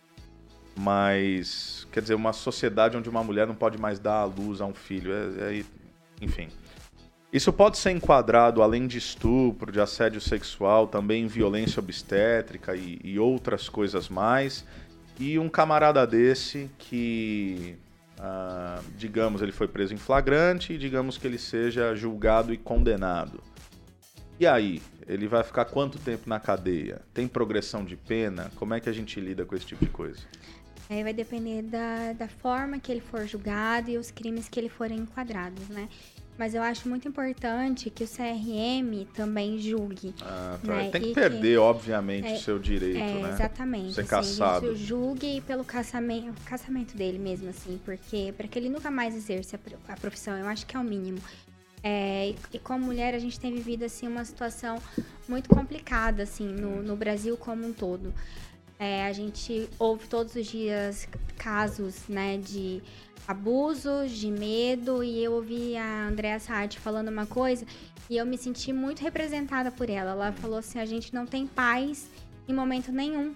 [0.76, 4.66] mas, quer dizer, uma sociedade onde uma mulher não pode mais dar a luz a
[4.66, 5.12] um filho.
[5.12, 5.64] É, é,
[6.20, 6.48] enfim.
[7.34, 13.18] Isso pode ser enquadrado, além de estupro, de assédio sexual, também violência obstétrica e, e
[13.18, 14.64] outras coisas mais.
[15.18, 17.76] E um camarada desse que,
[18.20, 23.42] ah, digamos, ele foi preso em flagrante e digamos que ele seja julgado e condenado.
[24.38, 24.80] E aí?
[25.04, 27.02] Ele vai ficar quanto tempo na cadeia?
[27.12, 28.48] Tem progressão de pena?
[28.54, 30.20] Como é que a gente lida com esse tipo de coisa?
[30.88, 34.68] Aí vai depender da, da forma que ele for julgado e os crimes que ele
[34.68, 35.88] forem enquadrados, né?
[36.36, 40.12] Mas eu acho muito importante que o CRM também julgue.
[40.20, 40.74] Ah, tá.
[40.74, 40.90] Né?
[40.90, 41.56] Tem que e perder, que...
[41.56, 43.30] obviamente, é, o seu direito, é, né?
[43.30, 43.94] Exatamente.
[43.94, 44.74] Ser assim, caçado.
[44.74, 49.58] julgue pelo caçamento, caçamento dele mesmo, assim, porque para que ele nunca mais exerça
[49.88, 51.18] a profissão, eu acho que é o mínimo.
[51.82, 54.78] É, e, e como mulher, a gente tem vivido, assim, uma situação
[55.28, 58.12] muito complicada, assim, no, no Brasil como um todo.
[58.78, 61.06] É, a gente ouve todos os dias
[61.36, 62.82] casos, né, de
[63.26, 67.66] abusos, de medo, e eu ouvi a Andrea Saad falando uma coisa
[68.08, 70.10] e eu me senti muito representada por ela.
[70.10, 72.08] Ela falou assim: a gente não tem paz
[72.46, 73.34] em momento nenhum.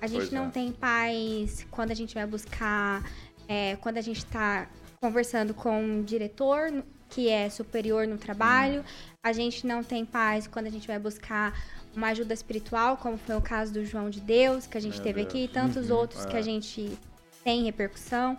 [0.00, 0.50] A gente pois não é.
[0.50, 3.02] tem paz quando a gente vai buscar,
[3.48, 4.68] é, quando a gente está
[5.00, 8.80] conversando com um diretor que é superior no trabalho.
[8.80, 9.14] Hum.
[9.22, 11.58] A gente não tem paz quando a gente vai buscar
[11.96, 15.04] uma ajuda espiritual, como foi o caso do João de Deus, que a gente Meu
[15.04, 15.28] teve Deus.
[15.28, 16.28] aqui, e tantos uhum, outros é.
[16.28, 16.98] que a gente
[17.44, 18.36] tem repercussão.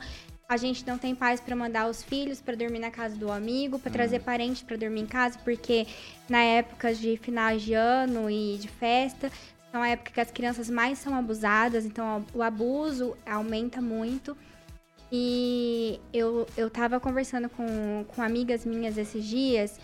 [0.48, 3.80] A gente não tem paz para mandar os filhos para dormir na casa do amigo,
[3.80, 4.24] para trazer hum.
[4.24, 5.88] parente para dormir em casa, porque
[6.30, 9.32] na época de finais de ano e de festa,
[9.72, 14.38] são a época que as crianças mais são abusadas, então o abuso aumenta muito.
[15.12, 19.80] E eu, eu tava conversando com, com amigas minhas esses dias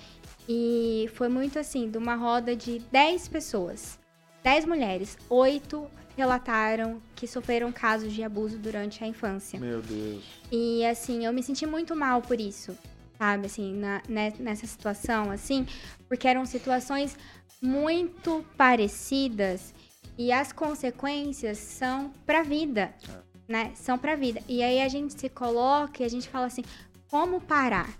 [0.48, 4.00] e foi muito assim, de uma roda de 10 pessoas,
[4.44, 5.90] 10 mulheres, 8
[6.22, 9.60] relataram que sofreram casos de abuso durante a infância.
[9.60, 10.24] Meu Deus.
[10.52, 12.78] E assim, eu me senti muito mal por isso,
[13.18, 15.66] sabe, assim, na, né, nessa situação, assim,
[16.08, 17.18] porque eram situações
[17.60, 19.74] muito parecidas
[20.16, 23.52] e as consequências são pra vida, é.
[23.52, 23.72] né?
[23.76, 24.42] São pra vida.
[24.48, 26.64] E aí a gente se coloca e a gente fala assim,
[27.10, 27.98] como parar,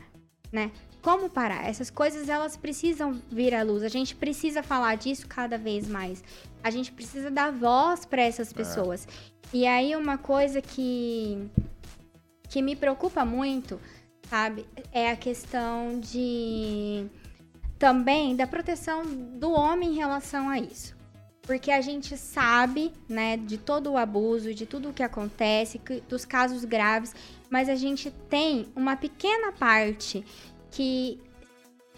[0.52, 0.72] né?
[1.02, 1.68] Como parar?
[1.68, 3.84] Essas coisas elas precisam vir à luz.
[3.84, 6.24] A gente precisa falar disso cada vez mais.
[6.64, 8.56] A gente precisa dar voz para essas é.
[8.56, 9.08] pessoas.
[9.08, 9.58] É.
[9.58, 11.50] E aí uma coisa que
[12.48, 13.80] que me preocupa muito,
[14.30, 17.08] sabe, é a questão de
[17.80, 20.94] também da proteção do homem em relação a isso.
[21.42, 26.26] Porque a gente sabe, né, de todo o abuso, de tudo o que acontece, dos
[26.26, 27.16] casos graves,
[27.50, 30.24] mas a gente tem uma pequena parte
[30.72, 31.20] que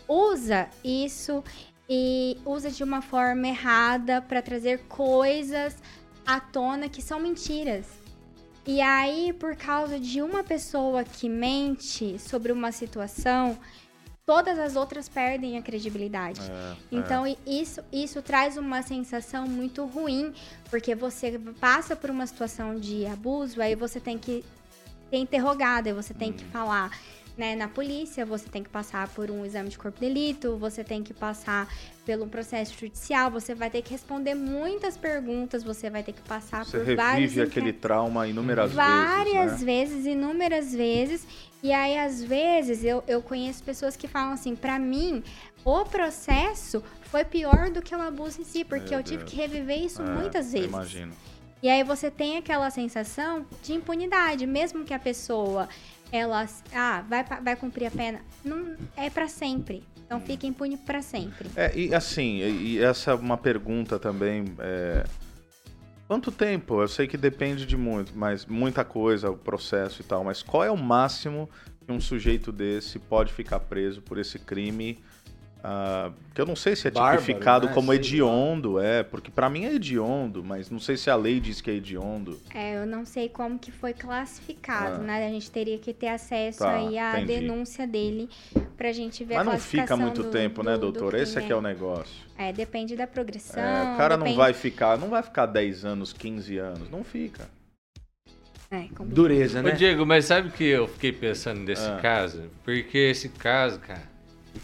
[0.08, 1.44] usa isso
[1.90, 5.76] e usa de uma forma errada para trazer coisas
[6.26, 7.86] à tona que são mentiras.
[8.66, 13.58] E aí, por causa de uma pessoa que mente sobre uma situação,
[14.26, 16.40] todas as outras perdem a credibilidade.
[16.50, 20.34] É, Então, i- isso, isso traz uma sensação muito ruim,
[20.70, 24.46] porque você passa por uma situação de abuso, aí você tem que
[25.10, 26.34] ser interrogado, aí você tem Hum.
[26.34, 26.98] que falar
[27.38, 30.84] né, na polícia, você tem que passar por um exame de corpo de delito, você
[30.84, 31.68] tem que passar
[32.06, 36.66] pelo processo judicial, você vai ter que responder muitas perguntas, você vai ter que passar
[36.66, 39.66] Você por vários revive aquele inquéritos trauma inúmeras várias vezes, né?
[39.66, 41.28] vezes, inúmeras vezes.
[41.64, 45.24] E aí, às vezes, eu, eu conheço pessoas que falam assim, pra mim,
[45.66, 49.30] o processo foi pior do que o abuso em si, porque Meu eu tive Deus.
[49.32, 50.68] que reviver isso É, muitas vezes.
[50.68, 51.14] Imagino.
[51.62, 55.70] E aí você tem aquela sensação de impunidade, mesmo que a pessoa
[56.14, 59.84] ela ah, vai, vai cumprir a pena, não é pra sempre.
[60.06, 61.50] Então fica impune pra sempre.
[61.56, 64.46] É, e assim, e, e essa é uma pergunta também.
[64.60, 65.04] é,
[66.08, 66.80] Quanto tempo?
[66.80, 70.64] Eu sei que depende de muito, mas muita coisa, o processo e tal, mas qual
[70.64, 71.50] é o máximo
[71.84, 75.00] que um sujeito desse pode ficar preso por esse crime?
[75.64, 77.74] Ah, que eu não sei se é Bárbaro, tipificado né?
[77.74, 78.02] como Sei lá.
[78.02, 81.72] hediondo, é, porque pra mim é hediondo, mas não sei se a lei diz que
[81.72, 82.38] é hediondo.
[82.54, 84.98] É, eu não sei como que foi classificado, Ah.
[85.06, 85.26] né?
[85.26, 87.40] A gente teria que ter acesso Tá, aí à entendi.
[87.40, 88.30] denúncia dele
[88.76, 91.14] pra gente ver Mas a não fica classificação muito do- tempo, né, do- do doutor?
[91.20, 92.14] Esse é que é o negócio.
[92.38, 93.64] É, depende da progressão.
[93.64, 97.04] É, o cara não depende- vai ficar, não vai ficar 10 anos, 15 anos, não
[97.04, 97.48] fica.
[98.72, 98.88] É.
[99.06, 99.72] Dureza, Ô, né?
[99.74, 102.00] Diego, mas sabe o que eu fiquei pensando nesse Ah.
[102.02, 102.50] caso?
[102.66, 104.02] Porque esse caso, cara,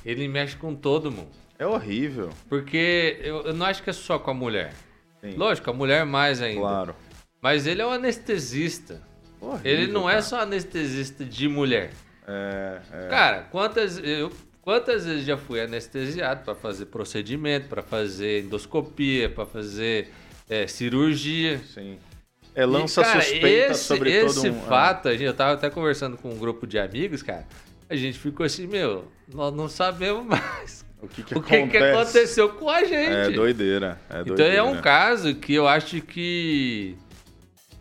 [0.05, 1.29] ele mexe com todo mundo.
[1.57, 2.29] É horrível.
[2.47, 4.73] Porque eu, eu não acho que é só com a mulher.
[5.21, 6.61] Sim, Lógico, a mulher mais ainda.
[6.61, 6.95] claro.
[7.41, 9.01] Mas ele é um anestesista.
[9.41, 10.21] Horrível, Ele não é cara.
[10.21, 11.91] só anestesista de mulher.
[12.27, 13.07] É, é.
[13.07, 14.31] Cara, quantas eu
[14.61, 20.11] quantas vezes já fui anestesiado para fazer procedimento, para fazer endoscopia, para fazer
[20.49, 21.59] é, cirurgia.
[21.73, 21.97] Sim.
[22.53, 24.61] É lança E, cara, suspeita esse, sobre esse todo um.
[24.61, 27.47] fato, a gente, eu tava até conversando com um grupo de amigos, cara.
[27.89, 31.77] A gente ficou assim, meu, nós não sabemos mais o que, que o que, que
[31.77, 31.85] acontece.
[32.17, 33.11] aconteceu com a gente.
[33.11, 33.99] É doideira.
[34.09, 34.55] É Então doideira.
[34.55, 36.95] é um caso que eu acho que.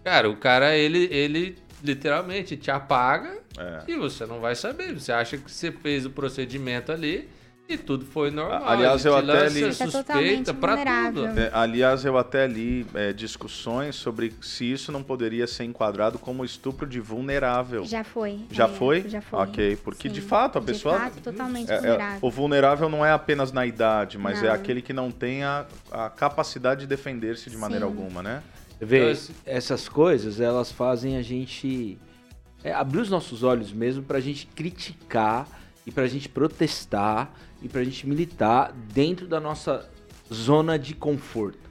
[0.04, 3.82] Cara, o cara, ele, ele literalmente te apaga É.
[3.86, 4.94] e você não vai saber.
[4.98, 7.28] Você acha que você fez o procedimento ali
[7.68, 8.62] e tudo foi normal.
[8.64, 11.28] A- aliás, eu até li- é suspeita vulnerável.
[11.28, 11.38] tudo.
[11.40, 16.44] É, aliás, eu até li é, discussões sobre se isso não poderia ser enquadrado como
[16.44, 17.84] estupro de vulnerável.
[17.84, 18.40] Já foi.
[18.50, 19.08] Já é, foi?
[19.08, 19.38] Já foi.
[19.40, 20.14] Ok, porque Sim.
[20.14, 20.94] de fato a pessoa.
[20.94, 22.18] De fato, totalmente É- é- vulnerável.
[22.22, 24.54] o vulnerável não é apenas na idade, mas é Não.
[24.54, 27.92] aquele que não tem a, a capacidade de defender-se de maneira Sim.
[27.92, 28.42] alguma, né?
[28.78, 31.98] Você vê, Então, assim- essas coisas, elas fazem a gente
[32.64, 35.46] é, abrir os nossos olhos mesmo pra gente criticar
[35.88, 39.88] e pra gente protestar e pra gente militar dentro da nossa
[40.30, 41.70] zona de conforto.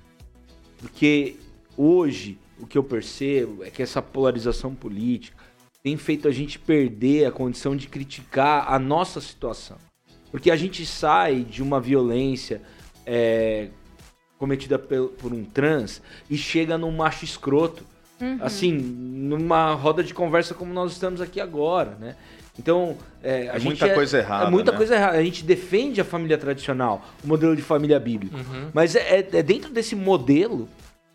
[0.80, 1.36] Porque
[1.78, 5.38] hoje o que eu percebo é que essa polarização política
[5.84, 9.78] tem feito a gente perder a condição de criticar a nossa situação.
[10.32, 12.64] Porque a gente sai de uma violência
[13.06, 13.70] é,
[14.40, 17.86] cometida por um trans e chega num macho escroto.
[18.20, 18.40] Uhum.
[18.42, 22.16] Assim, numa roda de conversa como nós estamos aqui agora, né?
[22.60, 24.78] Então, é, a É gente muita coisa errada, É muita né?
[24.78, 25.18] coisa errada.
[25.18, 28.36] A gente defende a família tradicional, o modelo de família bíblica.
[28.38, 28.70] Uhum.
[28.74, 30.68] Mas é, é dentro desse modelo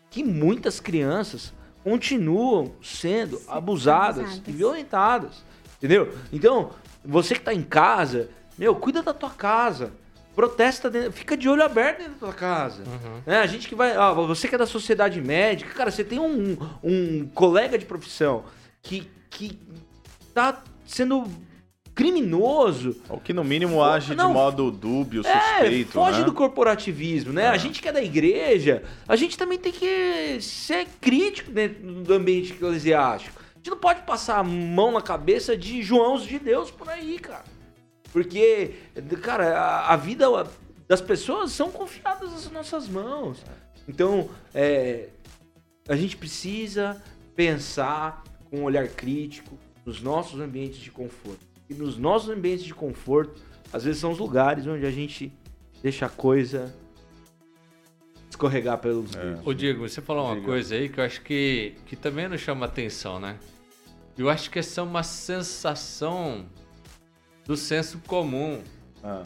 [0.09, 4.47] que muitas crianças continuam sendo abusadas, abusadas.
[4.47, 5.43] e violentadas.
[5.77, 6.13] Entendeu?
[6.31, 6.69] Então,
[7.03, 9.91] você que tá em casa, meu, cuida da tua casa.
[10.35, 12.81] Protesta, dentro, fica de olho aberto dentro da tua casa.
[12.83, 13.21] Uhum.
[13.25, 13.95] É, a gente que vai.
[13.95, 18.43] ó, você que é da sociedade médica, cara, você tem um, um colega de profissão
[18.81, 19.59] que, que
[20.33, 21.25] tá sendo
[21.93, 22.95] criminoso.
[23.09, 26.25] Ou que no mínimo age não, de modo dúbio, É, suspeito, foge né?
[26.25, 27.43] do corporativismo, né?
[27.43, 27.47] É.
[27.49, 32.13] A gente que é da igreja, a gente também tem que ser crítico dentro do
[32.13, 33.39] ambiente eclesiástico.
[33.53, 37.19] A gente não pode passar a mão na cabeça de Joãos de Deus por aí,
[37.19, 37.43] cara.
[38.11, 38.75] Porque,
[39.21, 40.27] cara, a, a vida
[40.87, 43.43] das pessoas são confiadas nas nossas mãos.
[43.87, 45.09] Então, é,
[45.87, 47.01] a gente precisa
[47.35, 51.45] pensar com um olhar crítico nos nossos ambientes de conforto.
[51.69, 55.31] E nos nossos ambientes de conforto, às vezes são os lugares onde a gente
[55.81, 56.73] deixa a coisa
[58.29, 59.19] escorregar pelos É.
[59.23, 59.47] dedos.
[59.47, 60.45] Ô Diego, você falou uma Diga.
[60.47, 63.37] coisa aí que eu acho que, que também nos chama atenção, né?
[64.17, 66.45] Eu acho que essa é uma sensação
[67.45, 68.61] do senso comum
[69.03, 69.23] Ah,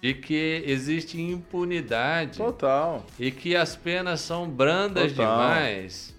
[0.00, 3.04] de que existe impunidade total.
[3.18, 5.36] e que as penas são brandas Total.
[5.38, 6.14] demais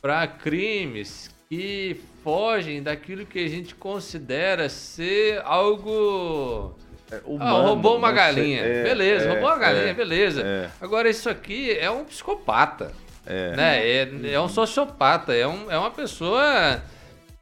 [0.00, 6.76] para crimes que fogem daquilo que a gente considera ser algo.
[7.10, 8.60] É, Ah, humano, roubou uma não sei- galinha.
[8.62, 10.42] é, beleza, é, roubou uma galinha, é, beleza.
[10.42, 10.70] é.
[10.80, 12.92] Agora, isso aqui é um psicopata.
[13.24, 13.56] É.
[13.56, 13.88] Né?
[13.88, 16.82] É, é um sociopata, é, um, é uma pessoa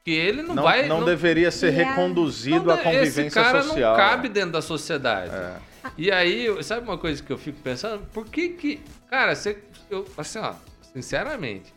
[0.04, 0.86] que ele não, Não, vai.
[0.86, 3.92] não deveria ser a- reconduzido não à convivência esse cara social.
[3.92, 5.30] não cabe dentro da sociedade.
[5.34, 5.54] É.
[5.96, 8.02] E aí, eu- sabe uma coisa que eu fico pensando?
[8.12, 8.80] Por que que.
[9.10, 9.58] Cara, você.
[9.90, 10.52] Eu, assim, ó,
[10.92, 11.72] sinceramente,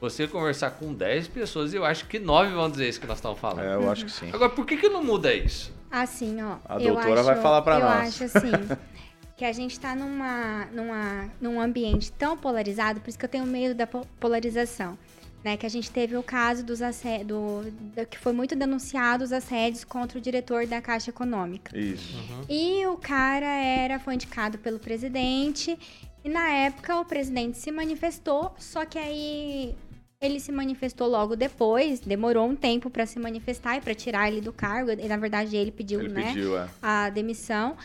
[0.00, 3.38] você conversar com 10 pessoas, eu acho que 9 vão dizer isso que nós estamos
[3.38, 3.64] falando.
[3.66, 4.30] É, eu acho que sim.
[4.32, 5.72] Agora, por que que não muda isso?
[5.90, 6.56] Assim, ó.
[6.68, 8.08] A eu doutora acho, vai falar pra eu nós.
[8.08, 8.50] acho assim.
[9.36, 13.46] que a gente tá numa, numa, num ambiente tão polarizado, por isso que eu tenho
[13.46, 14.96] medo da po- polarização.
[15.42, 19.24] Né, que a gente teve o caso dos assédios, do, do- que foi muito denunciado
[19.24, 21.74] os assédios contra o diretor da Caixa Econômica.
[21.78, 22.14] Isso.
[22.46, 25.78] E o cara era, foi indicado pelo presidente.
[26.22, 29.74] E na época o presidente se manifestou, só que aí
[30.20, 34.40] ele se manifestou logo depois, demorou um tempo para se manifestar e para tirar ele
[34.42, 34.90] do cargo.
[34.90, 36.68] E na verdade ele pediu, Ele né, pediu, é.
[36.82, 37.76] a demissão.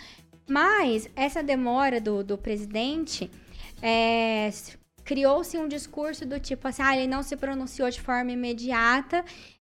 [0.47, 3.31] Mas essa demora do, do presidente
[3.81, 4.49] é,
[5.05, 9.23] criou-se um discurso do tipo assim, ah, ele não se pronunciou de forma imediata.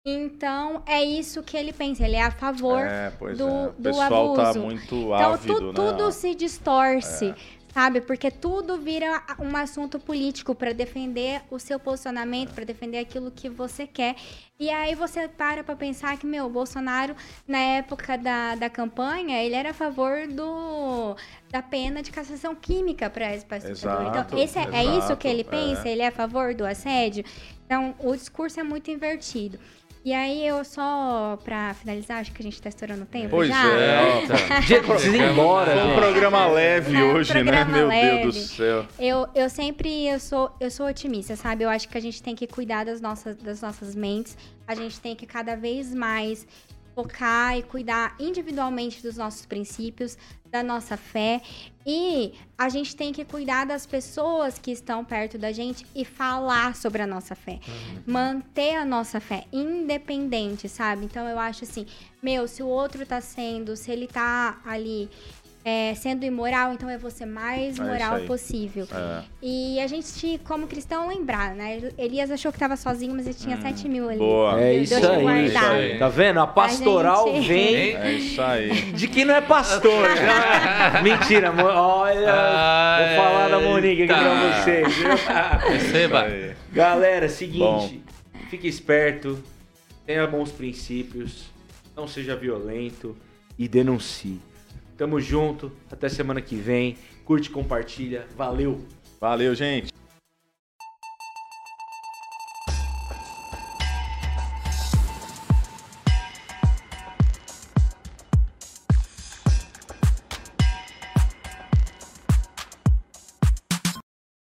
[0.05, 2.03] Então é isso que ele pensa.
[2.05, 3.67] Ele é a favor É, do- é.
[3.67, 4.59] O do pessoal tá abuso.
[4.65, 5.73] muito então ávido, tu- né?
[5.73, 7.33] tudo se distorce,
[7.77, 8.01] sabe?
[8.01, 13.47] Porque tudo vira um assunto político para defender o seu posicionamento, para defender aquilo que
[13.47, 14.15] você quer.
[14.59, 17.15] E aí você para pra pensar que, meu, o Bolsonaro,
[17.47, 21.15] na época da, da campanha, ele era a favor do,
[21.51, 25.27] da pena de cassação química para esse Exato, Então, esse é, é isso exato, que
[25.27, 25.87] ele pensa?
[25.87, 25.91] é.
[25.91, 27.23] Ele é a favor do assédio?
[27.63, 29.59] Então, o discurso é muito invertido.
[30.05, 33.49] E aí, eu só, pra finalizar, acho que a gente tá estourando o tempo Pois
[33.49, 33.67] já.
[33.67, 34.21] é,
[34.81, 37.43] precisa ir embora, Foi um programa leve É hoje, né?
[37.43, 38.21] programa Meu leve.
[38.21, 38.85] Deus do céu.
[38.97, 41.63] Eu, eu sempre eu sou, eu sou otimista, sabe?
[41.65, 44.37] Eu acho que a gente tem que cuidar das nossas, das nossas mentes.
[44.65, 46.47] A gente tem que cada vez mais
[46.97, 50.17] focar e cuidar individualmente dos nossos princípios,
[50.49, 51.43] da nossa fé.
[51.85, 56.75] E a gente tem que cuidar das pessoas que estão perto da gente e falar
[56.75, 57.59] sobre a nossa fé.
[58.03, 61.05] Manter a nossa fé independente, sabe?
[61.05, 61.85] Então eu acho assim,
[62.19, 65.07] meu, se o outro tá sendo, se ele tá ali
[65.69, 68.25] é, sendo imoral, então eu vou ser mais É moral isso aí.
[68.27, 68.87] possível.
[68.89, 69.21] É.
[69.41, 71.91] E a gente, como cristão, lembrar, né?
[71.97, 74.15] Elias achou que tava sozinho, mas ele tinha 7 mil ali.
[74.15, 74.61] Hum, Boa.
[74.61, 75.21] É isso te aí.
[75.21, 75.71] guardar.
[75.71, 75.99] aí.
[75.99, 76.39] Tá vendo?
[76.39, 78.69] A pastoral gente- vem É isso aí.
[78.93, 80.07] de quem não é pastor.
[81.03, 82.15] Mentira, olha.
[83.15, 84.93] Vou falar da Monique aqui pra vocês.
[84.95, 85.07] viu?
[85.69, 86.27] Receba.
[86.27, 86.53] Isso aí.
[86.71, 88.01] Galera, seguinte,
[88.49, 89.43] fique esperto,
[90.05, 91.45] tenha bons princípios,
[91.95, 93.17] não seja violento
[93.59, 94.39] e denuncie.
[94.97, 96.97] Tamo junto, até semana que vem.
[97.23, 98.83] Curte, compartilha, valeu!
[99.21, 99.96] Valeu, gente.